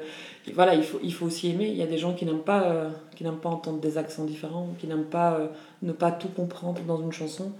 voilà, 0.54 0.74
il 0.74 0.84
faut, 0.84 1.00
il 1.02 1.12
faut 1.12 1.26
aussi 1.26 1.50
aimer. 1.50 1.68
Il 1.68 1.76
y 1.76 1.82
a 1.82 1.86
des 1.86 1.98
gens 1.98 2.12
qui 2.12 2.26
n'aiment 2.26 2.42
pas, 2.42 2.90
qui 3.16 3.24
n'aiment 3.24 3.40
pas 3.40 3.48
entendre 3.48 3.80
des 3.80 3.96
accents 3.96 4.24
différents, 4.24 4.68
qui 4.78 4.86
n'aiment 4.86 5.06
pas 5.06 5.40
ne 5.80 5.92
pas 5.92 6.12
tout 6.12 6.28
comprendre 6.28 6.82
dans 6.86 7.00
une 7.00 7.12
chanson. 7.12 7.52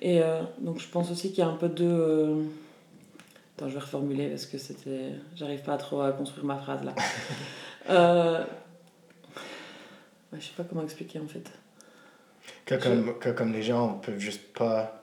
Et 0.00 0.20
donc, 0.60 0.78
je 0.78 0.88
pense 0.88 1.10
aussi 1.10 1.30
qu'il 1.30 1.40
y 1.40 1.42
a 1.42 1.48
un 1.48 1.56
peu 1.56 1.68
de 1.68 2.44
Attends, 3.56 3.68
je 3.68 3.74
vais 3.74 3.80
reformuler 3.80 4.28
parce 4.28 4.46
que 4.46 4.58
c'était. 4.58 5.12
J'arrive 5.34 5.62
pas 5.62 5.76
trop 5.78 6.02
à 6.02 6.12
construire 6.12 6.44
ma 6.44 6.56
phrase 6.56 6.84
là. 6.84 6.94
euh... 7.90 8.44
ouais, 10.32 10.38
je 10.38 10.44
sais 10.44 10.52
pas 10.56 10.64
comment 10.64 10.82
expliquer 10.82 11.20
en 11.20 11.26
fait. 11.26 11.50
Que 12.66 12.74
comme, 12.74 13.06
je... 13.06 13.12
que 13.12 13.28
comme 13.30 13.52
les 13.52 13.62
gens 13.62 13.94
peuvent 13.94 14.18
juste 14.18 14.52
pas. 14.52 15.02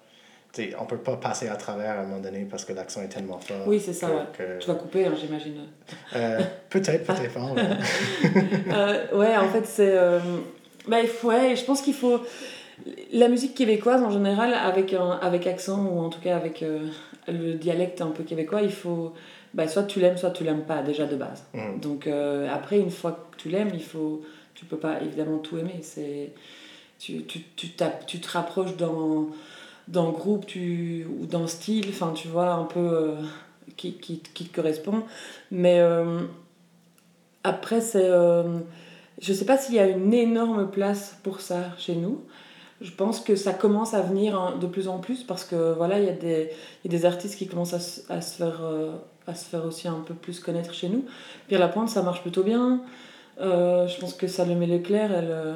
T'sais, 0.51 0.75
on 0.79 0.85
peut 0.85 0.99
pas 0.99 1.17
passer 1.17 1.47
à 1.47 1.55
travers 1.55 1.97
à 1.97 2.01
un 2.01 2.03
moment 2.03 2.19
donné 2.19 2.45
parce 2.45 2.63
que 2.63 2.73
l'accent 2.73 3.01
est 3.01 3.07
tellement 3.07 3.39
fort. 3.39 3.65
Oui, 3.65 3.79
c'est 3.79 3.91
ça, 3.91 4.07
que, 4.07 4.13
ouais. 4.13 4.25
Que... 4.37 4.59
Tu 4.59 4.67
vas 4.67 4.75
couper, 4.75 5.07
hein, 5.07 5.13
j'imagine. 5.19 5.61
Euh, 6.15 6.39
peut-être, 6.69 7.07
peut-être 7.07 7.33
pas. 7.33 7.41
Ouais. 7.41 7.63
euh, 8.71 9.17
ouais, 9.17 9.35
en 9.35 9.49
fait, 9.49 9.65
c'est. 9.65 9.97
Euh... 9.97 10.19
Bah, 10.87 10.97
ouais, 11.23 11.55
je 11.55 11.65
pense 11.65 11.81
qu'il 11.81 11.95
faut. 11.95 12.21
La 13.11 13.29
musique 13.29 13.55
québécoise 13.55 14.03
en 14.03 14.11
général, 14.11 14.53
avec, 14.53 14.93
un, 14.93 15.11
avec 15.23 15.47
accent 15.47 15.85
ou 15.85 15.99
en 15.99 16.09
tout 16.09 16.19
cas 16.19 16.35
avec 16.35 16.61
euh, 16.61 16.87
le 17.27 17.53
dialecte 17.53 18.01
un 18.01 18.07
peu 18.07 18.23
québécois, 18.23 18.61
il 18.61 18.71
faut. 18.71 19.13
Bah, 19.53 19.67
soit 19.67 19.83
tu 19.83 19.99
l'aimes, 19.99 20.17
soit 20.17 20.31
tu 20.31 20.43
l'aimes 20.43 20.63
pas, 20.63 20.81
déjà 20.81 21.05
de 21.05 21.15
base. 21.15 21.45
Mm. 21.53 21.79
Donc 21.79 22.07
euh, 22.07 22.47
après, 22.51 22.79
une 22.79 22.91
fois 22.91 23.27
que 23.31 23.37
tu 23.37 23.49
l'aimes, 23.49 23.71
il 23.73 23.83
faut. 23.83 24.21
Tu 24.55 24.65
peux 24.65 24.77
pas 24.77 25.01
évidemment 25.01 25.37
tout 25.37 25.57
aimer. 25.57 25.79
C'est. 25.81 26.31
Tu, 26.99 27.23
tu, 27.23 27.41
tu, 27.55 27.69
tu 28.07 28.19
te 28.19 28.29
rapproches 28.29 28.77
dans, 28.77 29.27
dans 29.87 30.11
groupe 30.11 30.45
tu, 30.45 31.05
ou 31.19 31.25
dans 31.25 31.41
le 31.41 31.47
style, 31.47 31.87
enfin 31.89 32.13
tu 32.15 32.29
vois, 32.29 32.53
un 32.53 32.63
peu 32.63 32.79
euh, 32.79 33.15
qui, 33.75 33.93
qui, 33.95 34.19
qui 34.19 34.45
te 34.45 34.55
correspond. 34.55 35.03
Mais 35.51 35.79
euh, 35.79 36.21
après, 37.43 37.81
c'est. 37.81 38.09
Je 39.21 39.31
sais 39.31 39.45
pas 39.45 39.57
s'il 39.57 39.75
y 39.75 39.79
a 39.79 39.87
une 39.87 40.13
énorme 40.13 40.69
place 40.69 41.17
pour 41.23 41.39
ça 41.39 41.71
chez 41.77 41.95
nous 41.95 42.21
je 42.83 42.91
pense 42.91 43.21
que 43.21 43.35
ça 43.35 43.53
commence 43.53 43.93
à 43.93 44.01
venir 44.01 44.57
de 44.59 44.67
plus 44.67 44.89
en 44.89 44.99
plus 44.99 45.23
parce 45.23 45.45
que 45.45 45.73
voilà, 45.73 45.99
il 45.99 46.05
y, 46.05 46.09
a 46.09 46.13
des, 46.13 46.49
y 46.83 46.87
a 46.87 46.91
des 46.91 47.05
artistes 47.05 47.37
qui 47.37 47.47
commencent 47.47 47.73
à, 47.73 48.13
à 48.13 48.21
se 48.21 48.35
faire, 48.35 48.59
euh, 48.61 48.91
à 49.25 49.33
se 49.33 49.45
faire 49.45 49.65
aussi 49.65 49.87
un 49.87 50.01
peu 50.05 50.13
plus 50.13 50.41
connaître 50.41 50.73
chez 50.73 50.89
nous. 50.89 51.05
Pierre 51.47 51.61
Lapointe, 51.61 51.87
ça 51.89 52.03
marche 52.03 52.21
plutôt 52.21 52.43
bien. 52.43 52.81
Euh, 53.39 53.87
je 53.87 53.97
pense 53.99 54.13
que 54.13 54.27
Salomé 54.27 54.67
Leclerc, 54.67 55.13
elle, 55.13 55.31
euh, 55.31 55.53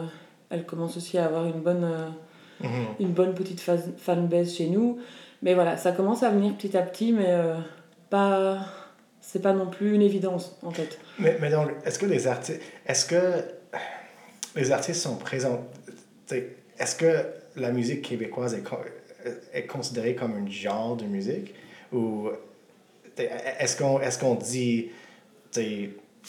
elle 0.50 0.66
commence 0.66 0.96
aussi 0.96 1.18
à 1.18 1.26
avoir 1.26 1.46
une 1.46 1.60
bonne, 1.60 1.86
mm 2.62 2.66
-hmm. 2.66 3.04
une 3.04 3.12
bonne 3.12 3.34
petite 3.36 3.62
fanbase 3.98 4.56
chez 4.56 4.70
nous. 4.70 4.98
Mais 5.42 5.54
voilà, 5.54 5.76
ça 5.76 5.92
commence 5.92 6.24
à 6.24 6.30
venir 6.30 6.56
petit 6.56 6.78
à 6.78 6.82
petit, 6.82 7.12
mais 7.12 7.32
pas. 8.10 8.58
C'est 9.20 9.42
pas 9.42 9.54
non 9.54 9.68
plus 9.68 9.94
une 9.94 10.02
évidence, 10.02 10.46
en 10.64 10.72
fait. 10.72 10.98
Mais, 11.20 11.38
mais 11.42 11.50
donc, 11.52 11.68
est-ce 11.86 12.00
que 12.00 12.06
les 12.06 12.26
artistes. 12.28 12.62
Est-ce 12.86 13.06
que 13.06 13.24
les 14.56 14.72
artistes 14.72 15.02
sont 15.02 15.18
présents 15.18 15.60
est-ce 16.80 16.96
que 16.96 17.26
la 17.56 17.72
musique 17.72 18.02
québécoise 18.04 18.54
est, 18.54 18.64
est 19.54 19.66
considérée 19.66 20.16
comme 20.16 20.34
un 20.34 20.50
genre 20.50 20.96
de 20.96 21.06
musique? 21.06 21.54
Ou 21.92 22.30
est-ce 23.18 23.78
qu'on 23.78 24.00
est 24.00 24.20
qu'on 24.20 24.36
dit 24.36 24.90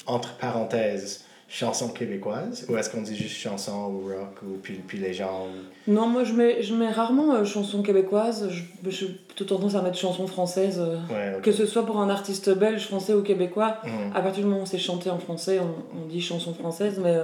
entre 0.07 0.37
parenthèses 0.38 1.25
chanson 1.49 1.88
québécoise 1.88 2.67
ou 2.69 2.76
est-ce 2.76 2.90
qu'on 2.90 3.00
dit 3.00 3.17
juste 3.17 3.37
chanson 3.37 3.90
ou 3.90 4.09
rock 4.09 4.43
ou 4.43 4.59
puis, 4.62 4.75
puis 4.87 4.99
les 4.99 5.14
gens 5.14 5.47
Non, 5.87 6.07
moi 6.07 6.23
je 6.23 6.35
mets, 6.35 6.62
je 6.62 6.75
mets 6.75 6.90
rarement 6.90 7.35
euh, 7.35 7.45
chanson 7.47 7.83
québécoise, 7.83 8.50
je, 8.50 8.90
je 8.90 9.07
plutôt 9.07 9.57
tendance 9.57 9.75
à 9.75 9.81
mettre 9.81 9.97
chanson 9.97 10.26
française, 10.26 10.78
euh, 10.78 10.99
ouais, 11.11 11.33
okay. 11.37 11.40
que 11.40 11.52
ce 11.52 11.64
soit 11.64 11.87
pour 11.87 12.00
un 12.00 12.11
artiste 12.11 12.50
belge, 12.50 12.85
français 12.87 13.14
ou 13.14 13.23
québécois. 13.23 13.78
Mm 13.83 13.88
-hmm. 13.88 14.17
À 14.17 14.21
partir 14.21 14.45
du 14.45 14.50
moment 14.50 14.62
où 14.62 14.67
c'est 14.67 14.78
chanté 14.78 15.09
en 15.09 15.19
français, 15.19 15.59
on, 15.59 15.99
on, 15.99 16.07
dit 16.07 16.21
chanson 16.21 16.52
française, 16.52 17.00
mais 17.02 17.17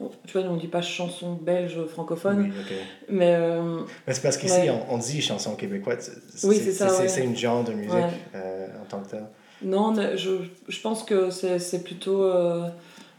on, 0.00 0.10
tu 0.26 0.38
vois, 0.38 0.48
on 0.48 0.56
dit 0.56 0.68
pas 0.68 0.82
chanson 0.82 1.32
belge 1.32 1.76
francophone. 1.86 2.40
Oui, 2.42 2.52
okay. 2.62 2.82
Mais, 3.08 3.34
euh, 3.34 3.80
mais 4.06 4.14
c'est 4.14 4.22
parce 4.22 4.36
qu'ici 4.36 4.60
ouais. 4.60 4.70
on, 4.70 4.94
on, 4.94 4.98
dit 4.98 5.20
chanson 5.20 5.56
québécoise, 5.56 6.04
oui, 6.44 6.56
c'est 6.64 6.72
ça. 6.72 6.88
C'est 6.88 7.20
ouais. 7.20 7.26
une 7.26 7.36
genre 7.36 7.64
de 7.64 7.72
musique 7.72 8.16
euh, 8.34 8.82
en 8.82 8.84
tant 8.88 9.00
que 9.02 9.10
tel. 9.10 9.26
Non, 9.64 9.94
je, 10.16 10.30
je 10.68 10.80
pense 10.80 11.02
que 11.04 11.30
c'est 11.30 11.82
plutôt 11.84 12.22
euh, 12.24 12.68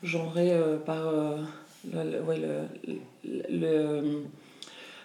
genré 0.03 0.51
euh, 0.51 0.77
par 0.77 1.07
euh, 1.07 1.37
le, 1.91 2.21
ouais, 2.21 2.37
le, 2.37 2.67
le, 3.49 4.23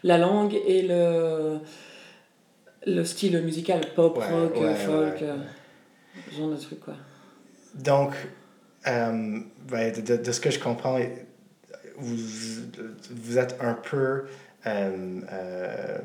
la 0.03 0.19
langue 0.19 0.55
et 0.67 0.83
le, 0.83 1.59
le 2.87 3.05
style 3.05 3.41
musical, 3.43 3.81
pop, 3.95 4.19
ouais, 4.19 4.29
rock, 4.29 4.57
ouais, 4.61 4.75
folk, 4.75 5.21
ouais, 5.21 6.37
genre 6.37 6.51
de 6.51 6.57
truc 6.57 6.81
quoi. 6.81 6.95
Donc, 7.75 8.13
euh, 8.87 9.41
de, 9.71 10.01
de, 10.01 10.17
de, 10.17 10.33
ce 10.33 10.41
que 10.41 10.51
je 10.51 10.59
comprends, 10.59 10.99
vous, 11.97 12.17
vous 13.11 13.39
êtes 13.39 13.57
un 13.61 13.75
peu... 13.75 14.25
Euh, 14.67 15.99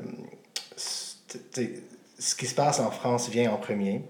ce 2.16 2.34
qui 2.36 2.46
se 2.46 2.54
passe 2.54 2.78
en 2.78 2.90
France 2.90 3.28
vient 3.28 3.50
en 3.50 3.56
premier, 3.56 4.02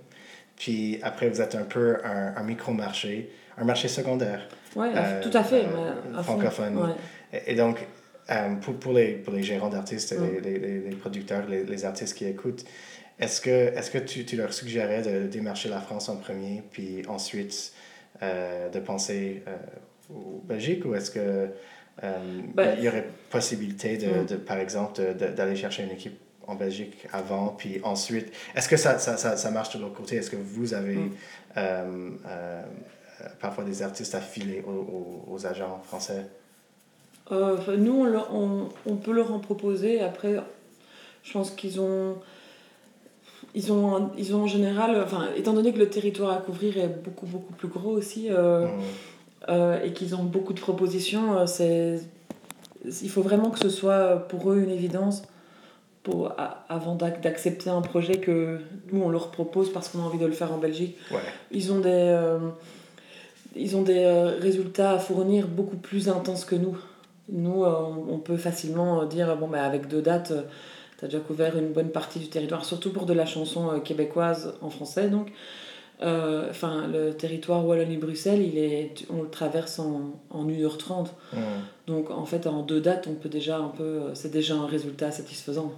puis 0.57 0.99
après 1.03 1.29
vous 1.29 1.41
êtes 1.41 1.55
un 1.55 1.65
peu 1.65 1.97
un, 2.05 2.35
un 2.37 2.43
micro-marché, 2.43 3.33
un 3.57 3.65
marché 3.65 3.89
secondaire. 3.89 4.47
Oui, 4.77 4.89
euh, 4.95 5.23
tout 5.23 5.37
à 5.37 5.45
fait. 5.45 5.65
Euh, 5.65 6.23
francophone. 6.23 6.77
Ouais. 6.79 6.91
Et, 7.47 7.53
et, 7.53 7.55
donc, 7.55 7.87
euh, 8.31 8.55
pour, 8.57 8.75
pour, 8.75 8.93
les, 8.93 9.13
pour 9.15 9.33
les 9.35 9.43
gérants 9.43 9.69
d'artistes, 9.69 10.13
Mm. 10.19 10.43
les, 10.43 10.59
les, 10.59 10.79
les, 10.81 10.97
producteurs, 10.97 11.47
les, 11.49 11.65
les 11.65 11.85
artistes 11.85 12.17
qui 12.17 12.25
écoutent, 12.27 12.65
est-ce 13.21 13.41
que, 13.41 13.51
est 13.51 13.93
que 13.93 13.99
tu, 13.99 14.25
tu 14.25 14.37
leur 14.37 14.53
suggérais 14.53 15.03
de 15.03 15.27
démarcher 15.29 15.69
la 15.69 15.81
France 15.81 16.09
en 16.09 16.17
premier, 16.17 16.63
puis 16.73 17.03
ensuite 17.09 17.73
euh, 18.23 18.69
de 18.71 18.81
penser 18.81 19.43
euh, 19.47 19.57
au 20.13 20.41
Belgique, 20.45 20.85
ou 20.85 20.95
est-ce 20.95 21.11
que 21.11 21.49
Ben, 22.03 22.75
il 22.79 22.85
y 22.85 22.89
aurait 22.89 23.07
possibilité, 23.31 23.97
de, 23.99 24.07
Mm. 24.23 24.27
de 24.27 24.37
par 24.37 24.59
exemple, 24.59 25.01
d'aller 25.15 25.55
chercher 25.57 25.85
une 25.85 25.93
équipe 25.93 26.19
en 26.47 26.57
Belgique 26.57 27.07
avant, 27.13 27.49
puis 27.57 27.81
ensuite, 27.85 28.33
est-ce 28.55 28.69
que 28.69 28.77
ça, 28.77 28.99
ça, 28.99 29.17
ça, 29.17 29.37
ça 29.37 29.51
marche 29.51 29.75
de 29.77 29.81
l'autre 29.81 29.95
côté? 29.95 30.17
Est-ce 30.17 30.31
que 30.31 30.37
vous 30.37 30.75
avez 30.75 30.97
Mm. 30.97 31.11
Euh, 33.25 33.29
parfois 33.41 33.65
des 33.65 33.83
artistes 33.83 34.15
affiliés 34.15 34.63
aux, 34.67 34.71
aux, 34.71 35.35
aux 35.35 35.47
agents 35.47 35.81
français? 35.85 36.27
Euh, 37.33 37.57
nous, 37.77 37.93
on, 37.93 38.05
leur, 38.05 38.35
on, 38.35 38.69
on, 38.87 38.97
peut 38.97 39.13
leur 39.13 39.33
en 39.33 39.39
proposer. 39.39 40.01
Après, 40.01 40.37
je 41.23 41.33
pense 41.33 41.51
qu'ils 41.51 41.81
ont, 41.81 42.17
ils 43.55 43.73
ont, 43.73 44.11
ils 44.19 44.35
ont 44.35 44.43
en 44.43 44.47
général, 44.47 45.01
enfin, 45.03 45.29
étant 45.37 45.55
donné 45.55 45.73
que 45.73 45.79
le 45.79 45.89
territoire 45.89 46.37
à 46.37 46.41
couvrir 46.41 46.77
est 46.77 46.89
beaucoup, 46.89 47.27
beaucoup 47.27 47.55
plus 47.55 47.69
gros 47.69 47.93
aussi, 47.93 48.29
euh, 48.31 48.67
mmh. 49.49 49.85
et 49.85 49.93
qu'ils 49.93 50.15
ont 50.15 50.25
beaucoup 50.25 50.53
de 50.53 50.61
propositions, 50.61 51.47
c'est, 51.47 52.01
il 52.85 53.09
faut 53.09 53.23
vraiment 53.23 53.51
que 53.51 53.59
ce 53.59 53.71
soit 53.71 54.29
pour 54.29 54.53
eux 54.53 54.59
une 54.59 54.71
évidence 54.71 55.23
pour, 56.05 56.35
avant 56.69 56.95
d'accepter 56.97 57.71
un 57.71 57.81
projet 57.81 58.19
que 58.19 58.61
nous, 58.93 59.03
on 59.03 59.09
leur 59.09 59.31
propose 59.31 59.73
parce 59.73 59.89
qu'on 59.89 60.01
a 60.01 60.03
envie 60.03 60.19
de 60.19 60.27
le 60.27 60.33
faire 60.33 60.53
en 60.53 60.59
Belgique. 60.59 60.97
Ouais. 61.11 61.19
Ils 61.51 61.73
ont 61.73 61.81
des 61.81 61.89
euh, 61.89 62.39
ils 63.57 63.77
ont 63.77 63.83
des 63.83 64.05
euh, 64.05 64.37
résultats 64.39 64.93
à 64.93 64.99
fournir 64.99 65.49
beaucoup 65.49 65.77
plus 65.77 66.09
intenses 66.09 66.45
que 66.45 66.57
nous. 66.57 66.79
Nous, 67.31 67.65
euh, 67.65 67.73
on 68.09 68.19
peut 68.19 68.37
facilement 68.37 69.05
dire, 69.07 69.37
bon, 69.37 69.49
bah, 69.49 69.65
avec 69.65 69.89
deux 69.89 70.03
dates, 70.03 70.33
tu 70.99 71.05
as 71.05 71.09
déjà 71.09 71.21
couvert 71.21 71.57
une 71.57 71.73
bonne 71.73 71.91
partie 71.91 72.19
du 72.19 72.29
territoire, 72.29 72.65
surtout 72.65 72.93
pour 72.93 73.07
de 73.07 73.15
la 73.15 73.27
chanson 73.27 73.81
québécoise 73.81 74.55
en 74.61 74.71
français. 74.71 75.09
Donc, 75.09 75.33
euh, 76.03 76.51
enfin, 76.51 76.89
le 76.93 77.13
territoire 77.15 77.65
Wallonie-Bruxelles, 77.65 78.43
il 78.43 78.59
est, 78.59 79.07
on 79.11 79.23
le 79.23 79.31
traverse 79.31 79.79
en, 79.79 80.21
en 80.31 80.47
1h30. 80.47 81.07
Mm. 81.33 81.39
Donc, 81.87 82.11
en 82.11 82.27
fait, 82.27 82.47
en 82.47 82.63
deux 82.63 82.81
dates, 82.81 83.07
on 83.07 83.15
peut 83.15 83.29
déjà 83.29 83.59
un 83.59 83.69
peu. 83.69 84.11
C'est 84.15 84.31
déjà 84.31 84.55
un 84.55 84.67
résultat 84.67 85.13
satisfaisant. 85.13 85.73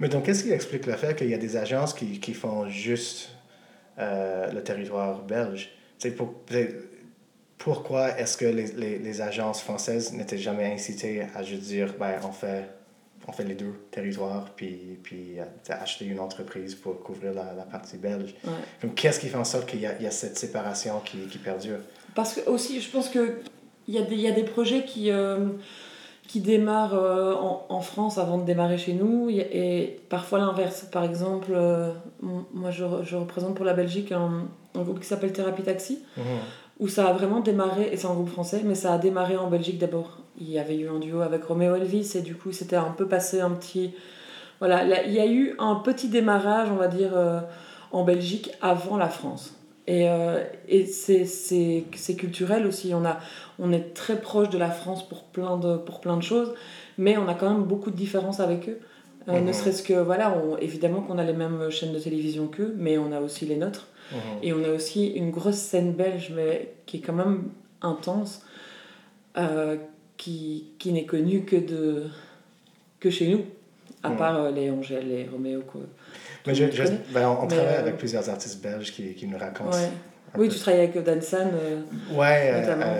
Mais 0.00 0.08
donc, 0.08 0.24
qu'est-ce 0.24 0.44
qui 0.44 0.50
explique 0.50 0.86
le 0.86 0.94
fait 0.94 1.14
qu'il 1.16 1.28
y 1.28 1.34
a 1.34 1.38
des 1.38 1.56
agences 1.56 1.92
qui, 1.92 2.18
qui 2.18 2.32
font 2.32 2.68
juste 2.68 3.30
euh, 3.98 4.50
le 4.50 4.62
territoire 4.62 5.22
belge? 5.22 5.70
Pour, 6.16 6.32
pourquoi 7.58 8.18
est-ce 8.18 8.36
que 8.36 8.44
les, 8.46 8.66
les, 8.72 8.98
les 8.98 9.20
agences 9.20 9.60
françaises 9.60 10.12
n'étaient 10.12 10.38
jamais 10.38 10.72
incitées 10.72 11.26
à 11.34 11.42
juste 11.42 11.62
dire, 11.62 11.94
ben, 11.98 12.14
on 12.26 12.30
fait, 12.32 12.64
on 13.26 13.32
fait 13.32 13.44
les 13.44 13.54
deux 13.54 13.74
territoires, 13.90 14.46
puis, 14.56 14.98
puis 15.02 15.38
euh, 15.38 15.44
acheter 15.68 16.04
une 16.06 16.20
entreprise 16.20 16.74
pour 16.74 17.00
couvrir 17.02 17.32
la, 17.34 17.52
la 17.54 17.64
partie 17.64 17.96
belge? 17.96 18.34
Ouais. 18.44 18.88
Qu'est-ce 18.94 19.18
qui 19.20 19.26
fait 19.28 19.36
en 19.36 19.44
sorte 19.44 19.66
qu'il 19.68 19.80
y 19.80 19.82
y 19.82 20.06
a 20.06 20.10
cette 20.10 20.38
séparation 20.38 21.00
qui, 21.04 21.18
qui 21.26 21.38
perdure? 21.38 21.78
Parce 22.14 22.34
que 22.34 22.48
aussi, 22.48 22.80
je 22.80 22.90
pense 22.90 23.08
qu'il 23.08 23.34
y, 23.88 23.98
a 23.98 24.02
des- 24.02 24.16
y 24.16 24.28
a 24.28 24.32
des 24.32 24.44
projets 24.44 24.84
qui, 24.84 25.10
euh, 25.10 25.48
qui 26.26 26.40
démarrent 26.40 26.94
euh, 26.94 27.34
en, 27.34 27.66
en 27.68 27.80
France 27.80 28.18
avant 28.18 28.38
de 28.38 28.44
démarrer 28.44 28.78
chez 28.78 28.92
nous, 28.94 29.28
et 29.30 30.00
parfois 30.08 30.38
l'inverse. 30.38 30.86
Par 30.92 31.04
exemple, 31.04 31.50
euh, 31.52 31.90
moi 32.22 32.70
je, 32.70 32.84
je 33.02 33.16
représente 33.16 33.54
pour 33.56 33.64
la 33.64 33.74
Belgique 33.74 34.12
un, 34.12 34.48
un 34.74 34.82
groupe 34.82 35.00
qui 35.00 35.06
s'appelle 35.06 35.32
Thérapie 35.32 35.62
Taxi, 35.62 35.98
où 36.80 36.88
ça 36.88 37.08
a 37.08 37.12
vraiment 37.12 37.40
démarré, 37.40 37.88
et 37.92 37.96
c'est 37.96 38.06
un 38.06 38.14
groupe 38.14 38.30
français, 38.30 38.62
mais 38.64 38.74
ça 38.74 38.94
a 38.94 38.98
démarré 38.98 39.36
en 39.36 39.48
Belgique 39.48 39.78
d'abord. 39.78 40.18
Il 40.40 40.50
y 40.50 40.58
avait 40.58 40.76
eu 40.76 40.88
un 40.88 40.98
duo 40.98 41.20
avec 41.22 41.44
Roméo 41.44 41.74
Elvis, 41.74 42.12
et 42.14 42.20
du 42.22 42.34
coup 42.34 42.52
c'était 42.52 42.76
un 42.76 42.90
peu 42.96 43.06
passé 43.06 43.40
un 43.40 43.50
petit... 43.50 43.92
Voilà, 44.60 44.84
là, 44.84 45.04
il 45.04 45.12
y 45.12 45.20
a 45.20 45.26
eu 45.26 45.54
un 45.58 45.76
petit 45.76 46.08
démarrage, 46.08 46.68
on 46.70 46.76
va 46.76 46.88
dire, 46.88 47.10
euh, 47.16 47.40
en 47.92 48.02
Belgique 48.04 48.50
avant 48.60 48.96
la 48.96 49.08
France. 49.08 49.54
Et, 49.86 50.08
euh, 50.10 50.42
et 50.68 50.84
c'est, 50.84 51.24
c'est, 51.24 51.84
c'est 51.94 52.14
culturel 52.16 52.66
aussi. 52.66 52.92
On, 52.92 53.04
a, 53.04 53.18
on 53.58 53.72
est 53.72 53.94
très 53.94 54.20
proche 54.20 54.50
de 54.50 54.58
la 54.58 54.70
France 54.70 55.08
pour 55.08 55.22
plein 55.24 55.56
de, 55.56 55.76
pour 55.76 56.00
plein 56.00 56.16
de 56.16 56.22
choses, 56.22 56.52
mais 56.98 57.16
on 57.16 57.28
a 57.28 57.34
quand 57.34 57.48
même 57.50 57.62
beaucoup 57.62 57.90
de 57.90 57.96
différences 57.96 58.40
avec 58.40 58.68
eux. 58.68 58.78
Euh, 59.28 59.38
Mhm. 59.40 59.46
Ne 59.46 59.52
serait-ce 59.52 59.82
que, 59.82 59.94
voilà, 59.94 60.34
on- 60.36 60.56
évidemment 60.58 61.02
qu'on 61.02 61.18
a 61.18 61.24
les 61.24 61.32
mêmes 61.34 61.70
chaînes 61.70 61.92
de 61.92 61.98
télévision 61.98 62.48
qu'eux, 62.48 62.74
mais 62.78 62.98
on 62.98 63.12
a 63.12 63.20
aussi 63.20 63.46
les 63.46 63.56
nôtres. 63.56 63.86
Mhm. 64.12 64.18
Et 64.42 64.52
on 64.52 64.64
a 64.64 64.68
aussi 64.68 65.06
une 65.08 65.30
grosse 65.30 65.56
scène 65.58 65.92
belge, 65.92 66.32
mais 66.34 66.72
qui 66.86 66.98
est 66.98 67.00
quand 67.00 67.12
même 67.12 67.50
intense, 67.82 68.42
euh, 69.36 69.76
qui, 70.16 70.72
qui 70.78 70.92
n'est 70.92 71.04
connue 71.06 71.42
que, 71.44 71.56
de, 71.56 72.04
que 73.00 73.10
chez 73.10 73.28
nous, 73.28 73.44
à 74.02 74.10
part 74.10 74.36
euh, 74.36 74.50
les 74.50 74.70
Angèle 74.70 75.10
et 75.12 75.28
Roméo. 75.30 75.62
Quoi. 75.62 75.82
Mais 76.46 76.54
je, 76.54 76.64
ben, 77.12 77.28
on, 77.28 77.40
on 77.40 77.42
Mais, 77.42 77.48
travaille 77.56 77.74
euh, 77.76 77.80
avec 77.80 77.96
plusieurs 77.98 78.28
artistes 78.28 78.62
belges 78.62 78.92
qui, 78.92 79.14
qui 79.14 79.26
nous 79.26 79.38
racontent. 79.38 79.70
Ouais. 79.76 79.90
Oui, 80.36 80.48
peu. 80.48 80.54
tu 80.54 80.60
travailles 80.60 80.80
avec 80.82 81.02
Dan 81.04 81.20
San. 81.22 81.50
euh, 81.54 81.80
Ouais, 82.14 82.60
Notamment. 82.60 82.94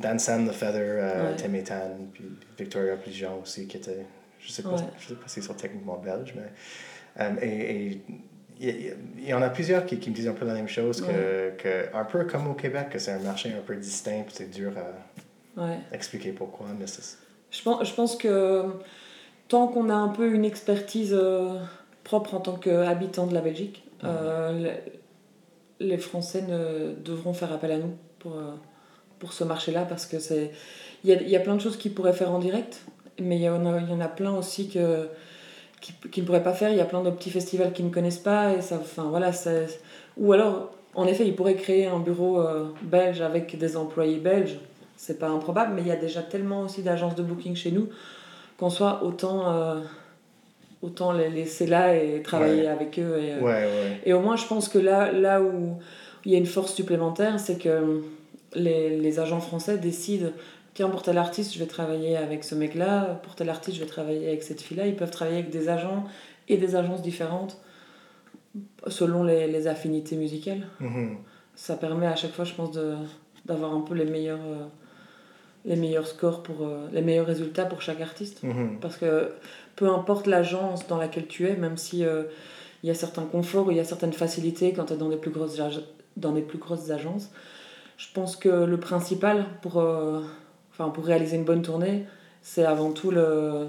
Dan 0.00 0.18
San, 0.18 0.48
The 0.48 0.52
Feather, 0.52 1.34
Ouais. 1.42 1.58
Etan, 1.58 1.96
puis 2.12 2.24
Victoria 2.58 2.96
Pligeon 2.96 3.40
aussi, 3.42 3.66
qui 3.66 3.76
était. 3.76 4.04
Je 4.40 4.50
sais 4.50 4.62
pas, 4.62 4.70
Ouais. 4.70 4.76
je 4.98 5.08
sais 5.08 5.14
pas 5.14 5.26
s'ils 5.28 5.42
sont 5.42 5.54
techniquement 5.54 5.98
belges, 6.02 6.34
mais. 6.34 7.36
et 7.42 7.86
et 7.92 8.00
il 8.60 9.26
y, 9.26 9.32
en 9.32 9.40
a 9.40 9.48
plusieurs 9.48 9.86
qui, 9.86 9.98
qui 9.98 10.10
me 10.10 10.14
disent 10.14 10.28
un 10.28 10.34
peu 10.34 10.44
la 10.44 10.52
même 10.52 10.68
chose, 10.68 11.00
que, 11.00 11.50
que 11.56 11.96
un 11.96 12.04
peu 12.04 12.24
comme 12.24 12.46
au 12.48 12.54
Québec, 12.54 12.90
que 12.90 12.98
c'est 12.98 13.12
un 13.12 13.18
marché 13.18 13.50
un 13.56 13.62
peu 13.62 13.74
distinct, 13.74 14.26
c'est 14.28 14.50
dur 14.50 14.72
à 14.76 15.62
ouais. 15.62 15.78
expliquer 15.92 16.32
pourquoi, 16.32 16.66
mais. 16.78 16.84
Je 17.50 17.62
pense, 17.62 17.88
je 17.88 17.94
pense 17.94 18.16
que 18.16 18.64
tant 19.48 19.66
qu'on 19.66 19.88
a 19.88 19.94
un 19.94 20.08
peu 20.08 20.32
une 20.32 20.44
expertise 20.44 21.16
euh, 21.18 21.58
propre 22.04 22.34
en 22.34 22.40
tant 22.40 22.56
qu'habitant 22.56 23.26
de 23.26 23.34
la 23.34 23.40
Belgique, 23.40 23.82
euh, 24.04 24.74
les, 25.80 25.98
Français 25.98 26.42
ne, 26.42 26.94
devront 26.94 27.32
faire 27.32 27.52
appel 27.52 27.72
à 27.72 27.78
nous 27.78 27.96
pour, 28.18 28.36
euh, 28.36 28.54
pour 29.18 29.32
ce 29.32 29.44
marché-là 29.44 29.84
parce 29.84 30.06
que 30.06 30.18
c'est 30.18 30.52
il 31.02 31.10
y 31.10 31.14
a, 31.14 31.22
y 31.22 31.36
a 31.36 31.40
plein 31.40 31.56
de 31.56 31.60
choses 31.60 31.76
qu'ils 31.76 31.92
pourraient 31.92 32.12
faire 32.12 32.30
en 32.30 32.38
direct, 32.38 32.82
mais 33.18 33.36
il 33.36 33.42
y 33.42 33.48
en 33.48 33.66
a, 33.66 33.80
il 33.80 33.88
y 33.88 33.92
en 33.92 34.00
a 34.00 34.08
plein 34.08 34.32
aussi 34.32 34.68
que, 34.68 35.08
qui, 35.80 35.92
qui 36.10 36.20
ne 36.20 36.26
pourraient 36.26 36.42
pas 36.42 36.52
faire. 36.52 36.70
Il 36.70 36.76
y 36.76 36.80
a 36.80 36.84
plein 36.84 37.02
de 37.02 37.10
petits 37.10 37.30
festivals 37.30 37.72
qui 37.72 37.82
ne 37.82 37.90
connaissent 37.90 38.18
pas. 38.18 38.54
Et 38.54 38.60
ça, 38.62 38.76
enfin, 38.80 39.04
voilà, 39.10 39.32
ça- 39.32 39.50
ou 40.16 40.32
alors, 40.32 40.70
en 40.94 41.06
effet, 41.06 41.26
ils 41.26 41.34
pourraient 41.34 41.54
créer 41.54 41.86
un 41.86 41.98
bureau 42.00 42.40
euh, 42.40 42.66
belge 42.82 43.20
avec 43.20 43.56
des 43.58 43.76
employés 43.76 44.18
belges. 44.18 44.58
C'est 44.96 45.18
pas 45.18 45.28
improbable, 45.28 45.72
mais 45.74 45.82
il 45.82 45.88
y 45.88 45.92
a 45.92 45.96
déjà 45.96 46.20
tellement 46.22 46.62
aussi 46.62 46.82
d'agences 46.82 47.14
de 47.14 47.22
booking 47.22 47.54
chez 47.56 47.70
nous 47.70 47.88
qu'en 48.58 48.68
soit 48.70 49.02
autant, 49.02 49.50
euh, 49.50 49.80
autant 50.82 51.12
les 51.12 51.28
laisser 51.30 51.66
là 51.66 51.94
et 51.96 52.22
travailler 52.22 52.62
Ouais. 52.62 52.66
avec 52.68 52.98
eux. 52.98 53.18
Et, 53.22 53.32
euh, 53.34 53.40
Ouais, 53.40 53.50
ouais. 53.64 54.00
et 54.04 54.12
au 54.12 54.20
moins, 54.20 54.36
je 54.36 54.46
pense 54.46 54.68
que 54.68 54.78
là, 54.78 55.10
là 55.12 55.40
où 55.42 55.76
il 56.24 56.32
y 56.32 56.34
a 56.34 56.38
une 56.38 56.46
force 56.46 56.74
supplémentaire, 56.74 57.38
c'est 57.40 57.56
que 57.58 58.02
les, 58.54 58.98
les 58.98 59.18
agents 59.20 59.40
français 59.40 59.78
décident 59.78 60.30
tiens, 60.74 60.88
pour 60.88 61.02
tel 61.02 61.18
artiste, 61.18 61.54
je 61.54 61.58
vais 61.58 61.66
travailler 61.66 62.16
avec 62.16 62.44
ce 62.44 62.54
mec-là, 62.54 63.20
pour 63.22 63.34
tel 63.34 63.48
artiste, 63.48 63.76
je 63.76 63.82
vais 63.82 63.88
travailler 63.88 64.28
avec 64.28 64.42
cette 64.42 64.60
fille-là. 64.60 64.86
Ils 64.86 64.96
peuvent 64.96 65.10
travailler 65.10 65.38
avec 65.38 65.50
des 65.50 65.68
agents 65.68 66.04
et 66.48 66.56
des 66.56 66.76
agences 66.76 67.02
différentes 67.02 67.60
selon 68.88 69.22
les, 69.22 69.46
les 69.46 69.66
affinités 69.66 70.16
musicales. 70.16 70.66
Mhm. 70.80 71.18
Ça 71.54 71.76
permet 71.76 72.06
à 72.06 72.16
chaque 72.16 72.32
fois, 72.32 72.44
je 72.44 72.54
pense, 72.54 72.70
d'avoir 73.44 73.74
un 73.74 73.80
peu 73.80 73.94
les 73.94 74.04
meilleurs, 74.04 74.40
euh, 74.44 74.66
les 75.64 75.76
meilleurs 75.76 76.06
scores, 76.06 76.42
pour, 76.42 76.66
euh, 76.66 76.88
les 76.92 77.02
meilleurs 77.02 77.26
résultats 77.26 77.66
pour 77.66 77.82
chaque 77.82 78.00
artiste. 78.00 78.42
Mhm. 78.42 78.78
Parce 78.80 78.96
que 78.96 79.32
peu 79.76 79.88
importe 79.88 80.26
l'agence 80.26 80.86
dans 80.88 80.98
laquelle 80.98 81.26
tu 81.26 81.46
es, 81.46 81.56
même 81.56 81.76
si 81.76 82.04
euh, 82.04 82.24
il 82.82 82.88
y 82.88 82.90
a 82.90 82.94
certains 82.94 83.24
conforts 83.24 83.66
ou 83.66 83.70
il 83.70 83.76
y 83.76 83.80
a 83.80 83.84
certaines 83.84 84.12
facilités 84.12 84.72
quand 84.72 84.86
tu 84.86 84.94
es 84.94 84.96
dans 84.96 85.08
des 85.08 85.16
plus 85.16 85.30
grosses 85.30 85.60
dans 86.16 86.32
des 86.32 86.42
plus 86.42 86.58
grosses 86.58 86.90
agences, 86.90 87.30
je 87.96 88.06
pense 88.12 88.36
que 88.36 88.48
le 88.48 88.78
principal 88.78 89.46
pour, 89.62 89.78
euh, 89.78 90.20
enfin, 90.72 90.88
pour 90.90 91.04
réaliser 91.04 91.36
une 91.36 91.44
bonne 91.44 91.62
tournée, 91.62 92.04
c'est 92.42 92.64
avant 92.64 92.92
tout 92.92 93.10
le 93.10 93.68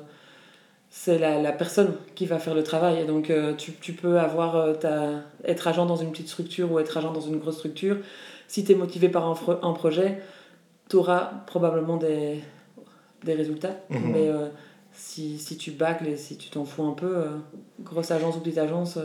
c'est 0.94 1.18
la, 1.18 1.42
la 1.42 1.54
personne 1.54 1.96
qui 2.16 2.26
va 2.26 2.38
faire 2.38 2.54
le 2.54 2.64
travail. 2.64 3.00
Et 3.00 3.06
donc, 3.06 3.30
euh, 3.30 3.56
tu, 3.56 3.72
tu 3.72 3.94
peux 3.94 4.20
avoir 4.20 4.58
euh, 4.58 4.74
ta, 4.74 5.24
être 5.46 5.68
agent 5.68 5.86
dans 5.86 5.96
une 5.96 6.12
petite 6.12 6.28
structure 6.28 6.70
ou 6.70 6.80
être 6.80 6.98
agent 6.98 7.14
dans 7.14 7.22
une 7.22 7.40
grosse 7.40 7.56
structure. 7.56 7.98
Si 8.50 8.66
tu 8.66 8.74
es 8.74 8.76
motivé 8.76 9.08
par 9.08 9.26
un, 9.26 9.36
un 9.64 9.72
projet, 9.72 10.22
tu 10.90 10.98
auras 10.98 11.32
probablement 11.48 11.96
des, 11.96 12.42
des 13.24 13.34
résultats. 13.34 13.78
Mhm. 13.90 14.12
Mais 14.12 14.28
euh, 14.28 14.50
si, 14.92 15.40
si 15.40 15.56
tu 15.56 15.72
bâcles 15.72 16.08
et 16.08 16.18
si 16.18 16.38
tu 16.38 16.50
t'en 16.50 16.66
fous 16.66 16.84
un 16.84 16.92
peu, 16.94 17.24
grosse 17.80 18.12
agence 18.12 18.36
ou 18.36 18.42
petite 18.42 18.58
agence, 18.58 19.00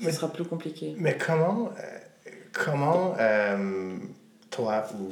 ce 0.00 0.10
sera 0.12 0.28
plus 0.28 0.44
compliqué. 0.44 0.94
Mais 0.98 1.18
comment, 1.18 1.70
comment 2.52 3.14
toi 4.50 4.84
ou 5.00 5.08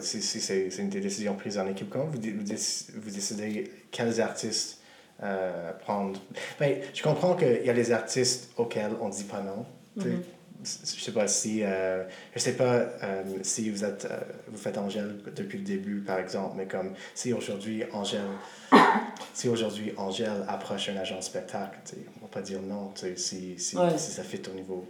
c'est 0.00 0.78
une 0.78 0.88
des 0.88 1.00
décisions 1.00 1.34
prises 1.34 1.58
en 1.58 1.66
équipe, 1.68 1.88
comment 1.90 2.04
vous, 2.06 2.18
vous, 2.20 2.42
déc- 2.44 2.90
vous 2.94 3.10
décidez 3.10 3.70
quels 3.90 4.20
artistes 4.20 4.80
euh, 5.22 5.72
prendre? 5.80 6.20
Ben, 6.60 6.80
Je 6.94 7.02
comprends 7.02 7.34
qu'il 7.36 7.62
y 7.64 7.70
a 7.70 7.72
les 7.72 7.92
artistes 7.92 8.50
auxquels 8.56 8.92
on 9.00 9.08
ne 9.08 9.12
dit 9.12 9.24
pas 9.24 9.40
non. 9.42 9.64
sais. 10.02 10.08
Mhm. 10.08 10.22
Je 10.64 11.00
sais 11.00 11.12
pas 11.12 11.28
si 11.28 11.60
euh, 11.62 12.02
je 12.34 12.40
sais 12.40 12.54
pas 12.54 12.72
euh, 12.74 13.22
si 13.42 13.70
vous 13.70 13.84
êtes 13.84 14.08
vous 14.48 14.56
faites 14.58 14.76
Angèle 14.78 15.16
depuis 15.36 15.58
le 15.58 15.64
début 15.64 16.00
par 16.00 16.18
exemple 16.18 16.54
mais 16.56 16.66
comme 16.66 16.94
si 17.14 17.32
aujourd'hui 17.32 17.84
Angèle 17.92 18.22
si 19.34 19.48
aujourd'hui 19.48 19.92
Angèle 19.96 20.44
approche 20.48 20.88
un 20.88 20.96
agent 20.96 21.20
spectacle 21.22 21.78
on 22.18 22.22
va 22.22 22.28
pas 22.32 22.40
dire 22.42 22.60
non 22.62 22.92
si, 23.14 23.58
si, 23.58 23.76
Ouais. 23.76 23.96
si 23.96 24.10
ça 24.10 24.24
fit 24.24 24.40
au 24.50 24.54
niveau 24.56 24.84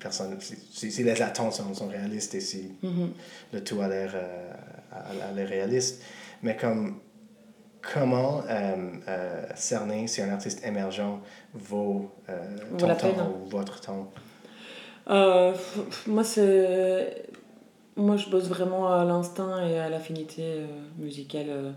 personne 0.00 0.36
si, 0.40 0.90
si, 0.90 1.02
les 1.02 1.20
attentes 1.22 1.54
sont, 1.54 1.74
sont 1.74 1.88
réalistes 1.88 2.34
et 2.34 2.40
si 2.40 2.72
Mhm. 2.82 3.10
le 3.52 3.64
tout 3.64 3.80
a 3.80 3.88
l'air 3.88 4.12
euh, 4.14 5.44
réaliste 5.46 6.02
mais 6.42 6.56
comme 6.56 7.00
comment 7.80 8.42
euh, 8.48 8.76
euh, 9.08 9.42
cerner 9.54 10.06
si 10.06 10.20
un 10.22 10.30
artiste 10.30 10.64
émergent 10.66 11.20
vaut 11.54 12.10
euh, 12.28 12.34
ton 12.76 12.88
temps 12.88 12.96
peine. 12.96 13.20
ou 13.44 13.48
votre 13.48 13.80
temps? 13.80 14.12
Moi, 16.06 16.24
c'est. 16.24 17.22
Moi, 17.96 18.16
je 18.16 18.28
bosse 18.28 18.48
vraiment 18.48 18.92
à 18.92 19.04
l'instinct 19.04 19.66
et 19.66 19.78
à 19.78 19.88
l'affinité 19.88 20.60
musicale. 20.98 21.74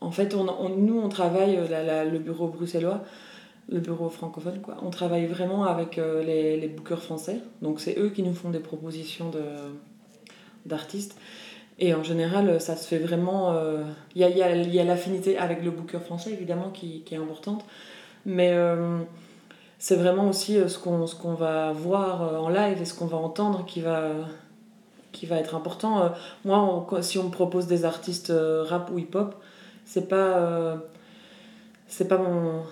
En 0.00 0.10
fait, 0.10 0.34
on, 0.34 0.48
on- 0.48 0.70
nous, 0.70 0.98
on 1.00 1.08
travaille, 1.08 1.58
la- 1.68 1.82
la- 1.82 2.04
le 2.04 2.18
bureau 2.18 2.48
bruxellois, 2.48 3.02
le 3.68 3.80
bureau 3.80 4.08
francophone, 4.08 4.60
quoi. 4.60 4.76
On 4.82 4.90
travaille 4.90 5.26
vraiment 5.26 5.64
avec 5.64 5.98
euh, 5.98 6.22
les, 6.22 6.56
les 6.58 6.68
bookers 6.68 7.02
français. 7.02 7.40
Donc, 7.62 7.80
c'est 7.80 7.98
eux 7.98 8.10
qui 8.10 8.22
nous 8.22 8.34
font 8.34 8.50
des 8.50 8.58
propositions 8.60 9.30
de, 9.30 9.42
d'artistes. 10.66 11.16
Et 11.78 11.94
en 11.94 12.02
général, 12.02 12.60
ça 12.60 12.76
se 12.76 12.86
fait 12.86 12.98
vraiment. 12.98 13.52
euh, 13.52 13.82
Il 14.14 14.20
y 14.20 14.24
a, 14.24 14.28
y 14.28 14.42
a, 14.42 14.54
y 14.56 14.78
a 14.78 14.84
l'affinité 14.84 15.38
avec 15.38 15.62
le 15.64 15.70
booker 15.70 16.00
français, 16.00 16.32
évidemment, 16.32 16.70
qui, 16.70 17.02
qui 17.02 17.14
est 17.14 17.18
importante. 17.18 17.64
Mais. 18.26 18.50
euh, 18.52 18.98
c'est 19.84 19.96
vraiment 19.96 20.28
aussi 20.28 20.58
euh, 20.58 20.68
ce 20.68 20.78
qu'on 20.78 21.34
va 21.34 21.72
voir 21.72 22.22
euh, 22.22 22.38
en 22.38 22.48
live 22.48 22.80
et 22.80 22.84
ce 22.84 22.94
qu'on 22.94 23.06
va 23.06 23.16
entendre 23.16 23.64
qui 23.66 23.80
va 23.80 24.10
qui 25.10 25.26
va 25.26 25.38
être 25.38 25.56
important 25.56 26.04
Euh, 26.04 26.08
moi 26.44 26.86
si 27.00 27.18
on 27.18 27.24
me 27.24 27.30
propose 27.30 27.66
des 27.66 27.84
artistes 27.84 28.30
euh, 28.30 28.62
rap 28.62 28.92
ou 28.92 28.98
hip 29.00 29.10
hop 29.14 29.34
c'est 29.84 30.06
pas 30.08 30.38
euh, 30.38 30.76
c'est 31.88 32.06
pas 32.06 32.18
mon 32.18 32.62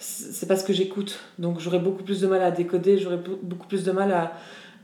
c'est 0.00 0.48
pas 0.48 0.56
ce 0.56 0.64
que 0.64 0.72
j'écoute. 0.72 1.20
Donc 1.38 1.60
j'aurais 1.60 1.78
beaucoup 1.78 2.02
plus 2.02 2.20
de 2.20 2.26
mal 2.26 2.42
à 2.42 2.50
décoder, 2.50 2.98
j'aurais 2.98 3.20
beaucoup 3.42 3.68
plus 3.68 3.84
de 3.84 3.92
mal 3.92 4.10
à, 4.12 4.32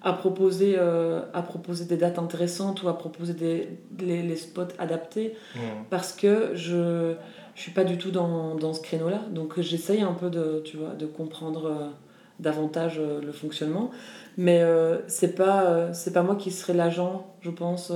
à 0.03 0.13
proposer, 0.13 0.77
euh, 0.79 1.23
à 1.33 1.43
proposer 1.43 1.87
des 1.87 1.97
dates 1.97 2.19
intéressantes 2.19 2.83
ou 2.83 2.89
à 2.89 2.97
proposer 2.97 3.33
des, 3.35 3.69
les, 3.99 4.23
les 4.23 4.37
spots 4.37 4.75
adaptés 4.79 5.35
parce 5.91 6.13
que 6.13 6.51
je 6.55 7.15
je 7.55 7.63
suis 7.63 7.73
pas 7.73 7.85
du 7.85 7.97
tout 7.97 8.11
dans, 8.11 8.55
dans 8.55 8.75
ce 8.75 8.83
créneau-là. 8.83 9.23
Donc 9.31 9.59
j'essaye 9.61 10.03
un 10.03 10.13
peu 10.13 10.29
de, 10.29 10.61
tu 10.63 10.77
vois, 10.77 10.91
de 10.91 11.07
comprendre 11.07 11.65
euh, 11.67 11.89
davantage 12.39 12.99
euh, 12.99 13.23
le 13.23 13.33
fonctionnement. 13.33 13.91
Mais 14.37 14.63
c'est 15.07 15.35
pas, 15.35 15.95
c'est 15.95 16.13
pas 16.13 16.23
moi 16.23 16.37
qui 16.37 16.51
serais 16.51 16.75
l'agent, 16.75 17.27
je 17.41 17.49
pense, 17.51 17.91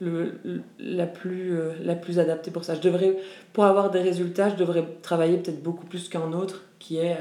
le, 0.00 0.34
la, 0.78 1.06
plus, 1.06 1.56
la 1.82 1.94
plus 1.94 2.18
adaptée 2.18 2.50
pour 2.50 2.64
ça. 2.64 2.74
Je 2.74 2.80
devrais, 2.80 3.16
pour 3.52 3.64
avoir 3.64 3.90
des 3.90 4.00
résultats, 4.00 4.50
je 4.50 4.56
devrais 4.56 4.84
travailler 5.02 5.38
peut-être 5.38 5.62
beaucoup 5.62 5.86
plus 5.86 6.08
qu'un 6.08 6.32
autre 6.32 6.62
qui 6.78 6.98
est 6.98 7.16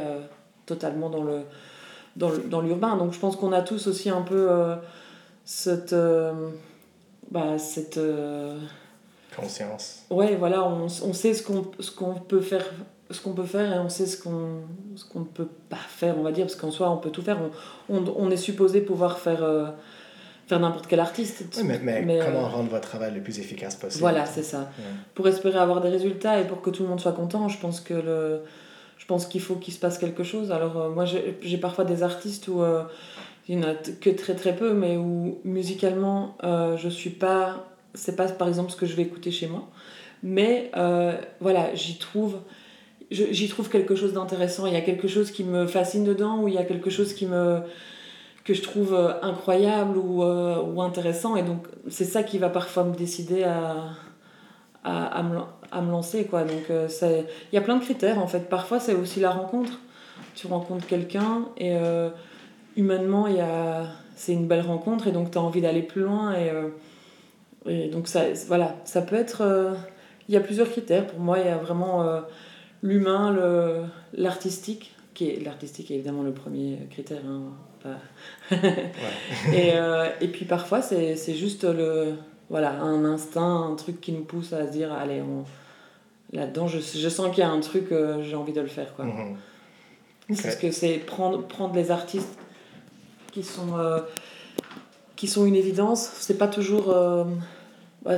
totalement 0.66 1.10
dans 1.10 1.24
le 1.24 1.42
dans 2.18 2.62
l'urbain. 2.62 2.98
Donc 2.98 3.14
je 3.14 3.20
pense 3.20 3.36
qu'on 3.36 3.52
a 3.54 3.62
tous 3.62 3.88
aussi 3.88 4.10
un 4.10 4.22
peu 4.22 4.48
euh, 4.50 4.76
cette. 5.46 5.94
Euh, 5.94 6.50
bah, 7.30 7.58
cette 7.58 7.98
euh, 7.98 8.58
Conscience. 9.36 10.04
Ouais, 10.10 10.36
voilà, 10.36 10.68
on, 10.68 10.86
on 10.86 11.14
sait 11.14 11.34
ce 11.34 11.44
qu'on 11.44 11.68
qu'on 11.96 12.16
peut 12.16 12.42
faire 12.42 12.66
ce 13.12 13.22
qu'on 13.22 13.34
peut 13.34 13.46
faire 13.46 13.74
et 13.74 13.80
on 13.80 13.90
sait 13.90 14.06
ce 14.06 14.22
qu'on 14.22 14.62
qu'on 15.12 15.20
ne 15.20 15.26
peut 15.26 15.48
pas 15.70 15.76
faire, 15.76 16.18
on 16.18 16.24
va 16.24 16.32
dire, 16.32 16.46
parce 16.46 16.56
qu'en 16.56 16.72
soi, 16.72 16.90
on 16.90 16.98
peut 16.98 17.12
tout 17.12 17.22
faire. 17.22 17.38
On, 17.90 17.98
on, 17.98 18.14
on 18.18 18.32
est 18.32 18.38
supposé 18.38 18.82
pouvoir 18.82 19.20
faire, 19.20 19.44
faire 20.48 20.60
n'importe 20.60 20.88
quel 20.88 21.00
artiste. 21.00 21.44
Oui, 21.58 21.64
mais, 21.64 22.02
mais, 22.02 22.20
comment 22.24 22.48
rendre 22.48 22.70
votre 22.70 22.88
travail 22.88 23.14
le 23.14 23.22
plus 23.22 23.40
efficace 23.40 23.76
possible? 23.76 24.02
Voilà, 24.02 24.26
c'est 24.26 24.44
ça. 24.44 24.72
Pour 25.14 25.28
espérer 25.28 25.60
avoir 25.60 25.82
des 25.82 25.90
résultats 25.90 26.40
et 26.40 26.46
pour 26.46 26.62
que 26.62 26.70
tout 26.70 26.84
le 26.84 26.90
monde 26.90 27.00
soit 27.00 27.12
content, 27.12 27.50
je 27.50 27.60
pense 27.60 27.82
que 27.82 27.94
le, 27.94 28.42
je 28.98 29.06
pense 29.06 29.26
qu'il 29.26 29.42
faut 29.42 29.56
qu'il 29.56 29.74
se 29.74 29.80
passe 29.80 29.98
quelque 29.98 30.24
chose. 30.24 30.52
Alors, 30.52 30.78
euh, 30.78 30.90
moi, 30.90 31.06
j'ai 31.06 31.58
parfois 31.58 31.84
des 31.84 32.02
artistes 32.02 32.48
où 32.48 32.62
euh, 32.62 32.84
il 33.48 33.58
n'y 33.58 33.66
en 33.66 33.70
a 33.70 33.74
que 33.74 34.10
très 34.10 34.36
très 34.36 34.56
peu, 34.56 34.74
mais 34.74 34.98
où 34.98 35.40
musicalement, 35.44 36.38
euh, 36.44 36.78
je 36.78 36.90
suis 36.90 37.12
pas. 37.12 37.68
C'est 37.94 38.16
pas 38.16 38.28
par 38.28 38.48
exemple 38.48 38.72
ce 38.72 38.76
que 38.76 38.86
je 38.86 38.96
vais 38.96 39.04
écouter 39.04 39.32
chez 39.32 39.48
moi. 39.48 39.68
Mais 40.24 40.72
voilà, 41.40 41.74
j'y 41.76 41.98
trouve. 41.98 42.38
J'y 43.10 43.48
trouve 43.48 43.70
quelque 43.70 43.96
chose 43.96 44.12
d'intéressant. 44.12 44.66
Il 44.66 44.74
y 44.74 44.78
a 44.78 44.82
quelque 44.82 45.08
chose 45.08 45.32
qui 45.32 45.46
me 45.46 45.66
fascine 45.66 46.04
dedans, 46.04 46.42
ou 46.42 46.50
il 46.50 46.56
y 46.56 46.58
a 46.58 46.66
quelque 46.66 46.90
chose 46.90 47.14
qui 47.14 47.26
me 47.26 47.62
que 48.48 48.54
je 48.54 48.62
trouve 48.64 48.96
incroyable 49.22 49.98
ou, 49.98 50.24
ou 50.24 50.82
intéressant. 50.82 51.36
Et 51.36 51.44
donc, 51.44 51.68
c'est 51.90 52.06
ça 52.06 52.24
qui 52.24 52.38
va 52.38 52.50
parfois 52.50 52.86
me 52.86 52.96
décider 52.96 53.44
à, 53.44 53.90
à, 54.88 55.06
à, 55.06 55.24
me, 55.24 55.40
à 55.72 55.82
me 55.82 55.92
lancer. 55.92 56.26
Quoi. 56.26 56.44
Donc, 56.44 56.70
euh, 56.70 56.88
il 57.02 57.56
y 57.56 57.58
a 57.58 57.62
plein 57.62 57.76
de 57.76 57.84
critères 57.84 58.20
en 58.20 58.28
fait. 58.28 58.50
Parfois, 58.50 58.80
c'est 58.80 58.96
aussi 58.96 59.20
la 59.20 59.32
rencontre. 59.32 59.80
Tu 60.36 60.48
rencontres 60.48 60.88
quelqu'un 60.88 61.46
et 61.58 61.76
euh, 61.76 62.10
humainement, 62.76 63.28
c'est 64.16 64.34
une 64.34 64.48
belle 64.48 64.62
rencontre 64.62 65.08
et 65.08 65.12
donc 65.12 65.32
tu 65.32 65.38
as 65.38 65.42
envie 65.42 65.62
d'aller 65.62 65.82
plus 65.82 66.02
loin. 66.02 66.34
Et, 66.34 66.50
euh, 66.50 66.70
et, 67.66 67.90
donc, 67.90 68.08
ça, 68.08 68.24
voilà, 68.48 68.76
ça 68.86 69.02
peut 69.02 69.16
être. 69.16 69.76
Il 70.30 70.34
y 70.34 70.38
a 70.38 70.42
plusieurs 70.42 70.70
critères. 70.70 71.08
Pour 71.08 71.20
moi, 71.20 71.40
il 71.40 71.46
y 71.46 71.50
a 71.50 71.58
vraiment 71.58 72.06
l'humain, 72.82 73.36
l'artistique, 74.14 74.96
qui 75.14 75.40
l'artistique 75.40 75.92
est 75.92 75.96
évidemment 75.96 76.24
le 76.24 76.34
premier 76.34 76.88
critère. 76.90 77.22
Hein, 77.28 77.52
et, 79.54 79.74
et 80.22 80.28
puis 80.28 80.46
parfois, 80.46 80.82
c'est 80.82 81.36
juste 81.36 81.64
le 81.64 82.14
voilà, 82.50 82.72
un 82.80 83.04
instinct, 83.04 83.70
un 83.72 83.76
truc 83.76 84.00
qui 84.00 84.12
nous 84.12 84.24
pousse 84.24 84.54
à 84.54 84.68
se 84.68 84.72
dire, 84.72 84.94
allez, 84.94 85.22
là-dedans, 86.32 86.68
je, 86.68 86.80
je 86.80 87.10
sens 87.10 87.30
qu'il 87.30 87.40
y 87.40 87.48
a 87.48 87.50
un 87.50 87.60
truc, 87.60 87.92
euh, 87.92 88.24
j'ai 88.24 88.36
envie 88.36 88.54
de 88.54 88.62
le 88.62 88.68
faire. 88.68 88.96
Quoi. 88.96 89.06
Mhm. 89.06 89.38
Parce 90.42 90.56
que 90.56 90.72
c'est 90.72 90.98
prendre, 90.98 91.46
prendre 91.46 91.76
les 91.76 91.92
artistes 91.92 92.38
qui 93.32 93.44
sont, 93.44 93.78
euh, 93.78 94.00
qui 95.16 95.28
sont 95.28 95.46
une 95.46 95.56
évidence, 95.56 96.10
c'est 96.20 96.38
pas 96.38 96.48
toujours... 96.48 96.90
Euh, 96.90 97.26
bah, 98.04 98.16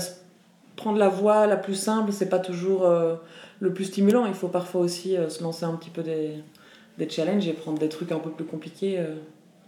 prendre 0.76 0.98
la 0.98 1.10
voie 1.10 1.45
la 1.45 1.58
plus 1.58 1.76
simple, 1.76 2.13
c'est 2.13 2.30
pas 2.30 2.39
toujours 2.39 2.89
le 3.60 3.74
plus 3.74 3.84
stimulant. 3.84 4.26
Il 4.26 4.34
faut 4.34 4.48
parfois 4.48 4.80
aussi 4.80 5.17
se 5.28 5.43
lancer 5.43 5.65
un 5.65 5.74
petit 5.74 5.89
peu 5.89 6.04
des, 6.04 6.36
des 6.98 7.10
challenges 7.10 7.45
et 7.50 7.52
prendre 7.52 7.78
des 7.80 7.89
trucs 7.89 8.13
un 8.13 8.19
peu 8.19 8.30
plus 8.30 8.45
compliqués. 8.45 8.98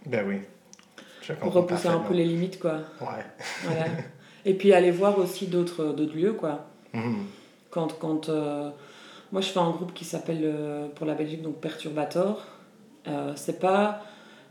Ben 0.05 0.25
oui. 0.27 1.35
pour 1.39 1.53
repousser 1.53 1.87
un 1.87 1.99
peu 1.99 2.13
les 2.13 2.25
limites, 2.25 2.59
quoi. 2.59 2.79
Ouais. 2.99 3.25
Voilà. 3.63 3.85
Et 4.45 4.53
puis 4.53 4.73
aller 4.73 4.91
voir 4.91 5.17
aussi 5.19 5.47
d'autres 5.47 5.95
lieux, 6.15 6.33
quoi. 6.33 6.65
Mhm. 6.93 7.25
Quand, 7.69 7.97
quand 7.99 8.29
euh, 8.29 8.69
moi 9.31 9.41
je 9.41 9.47
fais 9.47 9.59
un 9.59 9.69
groupe 9.69 9.93
qui 9.93 10.03
s'appelle 10.03 10.41
euh, 10.43 10.87
pour 10.89 11.05
la 11.05 11.13
Belgique 11.13 11.41
donc 11.41 11.55
Perturbator, 11.61 12.45
euh, 13.07 13.31
c'est 13.35 13.59
pas 13.59 14.03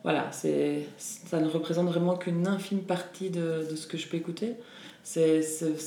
voilà, 0.03 0.33
c'est 0.33 0.87
ça 0.97 1.39
ne 1.41 1.49
représente 1.49 1.89
vraiment 1.89 2.17
qu'une 2.17 2.47
infime 2.47 2.81
partie 2.81 3.29
de, 3.29 3.67
de, 3.71 3.77
ce 3.77 3.87
que 3.87 3.99
je 3.99 4.09
peux 4.09 4.17
écouter. 4.17 4.55
C'est 5.03 5.43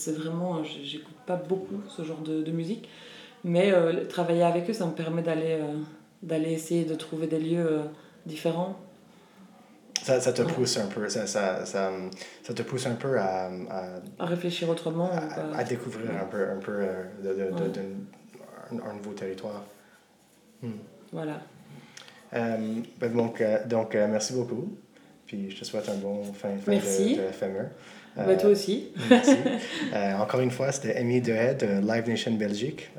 vraiment, 0.09 0.63
j'écoute 0.63 1.15
pas 1.25 1.35
beaucoup 1.35 1.81
ce 1.87 2.03
genre 2.03 2.21
de, 2.21 2.43
de 2.43 2.51
musique, 2.51 2.87
mais 3.43 3.73
travailler 4.09 4.43
avec 4.43 4.69
eux, 4.69 4.73
ça 4.73 4.85
me 4.85 4.91
permet 4.91 5.23
d'aller 5.23 5.57
d'aller 6.21 6.51
essayer 6.51 6.85
de 6.85 6.93
trouver 6.93 7.25
des 7.25 7.39
lieux 7.39 7.81
différents 8.27 8.77
ça, 10.03 10.19
ça, 10.19 10.33
te 10.33 10.41
pousse 10.41 10.77
un 10.77 10.87
peu, 10.87 11.07
ça, 11.09 11.25
ça, 11.25 11.65
ça, 11.65 11.91
ça, 12.43 12.53
te 12.53 12.61
pousse 12.61 12.85
un 12.87 12.95
peu 12.95 13.17
à... 13.17 13.45
À, 13.69 13.85
à 14.19 14.25
réfléchir 14.25 14.69
autrement. 14.69 15.09
À, 15.11 15.57
à 15.57 15.63
découvrir 15.63 16.11
un 16.21 16.25
peu, 16.25 16.49
un 16.49 16.59
peu 16.59 16.71
euh, 16.73 17.03
de, 17.23 17.29
de, 17.29 17.69
de 17.69 17.81
un, 18.71 18.89
un, 18.89 18.93
nouveau 18.95 19.13
territoire. 19.13 19.63
Hmm. 20.61 20.71
Voilà. 21.11 21.41
Euh, 22.33 22.81
ben 22.99 23.13
donc, 23.13 23.41
euh, 23.41 23.65
donc 23.65 23.95
euh, 23.95 24.07
merci 24.09 24.33
beaucoup. 24.33 24.75
Puis 25.25 25.51
je 25.51 25.59
te 25.59 25.65
souhaite 25.65 25.87
un 25.89 25.95
bon 25.95 26.23
fin, 26.33 26.57
fin 26.57 26.71
merci. 26.71 27.15
de, 27.15 27.21
de 27.21 27.27
FME. 27.27 27.69
Ben, 28.15 28.37
toi 28.37 28.49
aussi. 28.51 28.91
merci. 29.09 29.37
encore 30.19 30.41
une 30.41 30.51
fois, 30.51 30.71
c'était 30.71 30.95
Amy 30.97 31.19
Dehaye 31.19 31.55
de 31.55 31.65
Live 31.81 32.07
Nation 32.07 32.33
Belgique, 32.33 32.91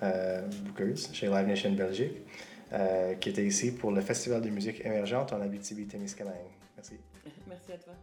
Bookers, 0.65 1.13
chez 1.13 1.29
Live 1.29 1.47
Nation 1.47 1.71
Belgique, 1.71 2.17
qui 3.21 3.29
était 3.29 3.45
ici 3.45 3.71
pour 3.71 3.93
le 3.93 4.01
Festival 4.01 4.41
de 4.43 4.51
musique 4.51 4.85
émergente 4.85 5.33
en 5.33 5.41
Abitibi-Témiscamingue. 5.41 6.33
Merci. 7.47 7.73
À 7.73 7.79
toi. 7.79 7.95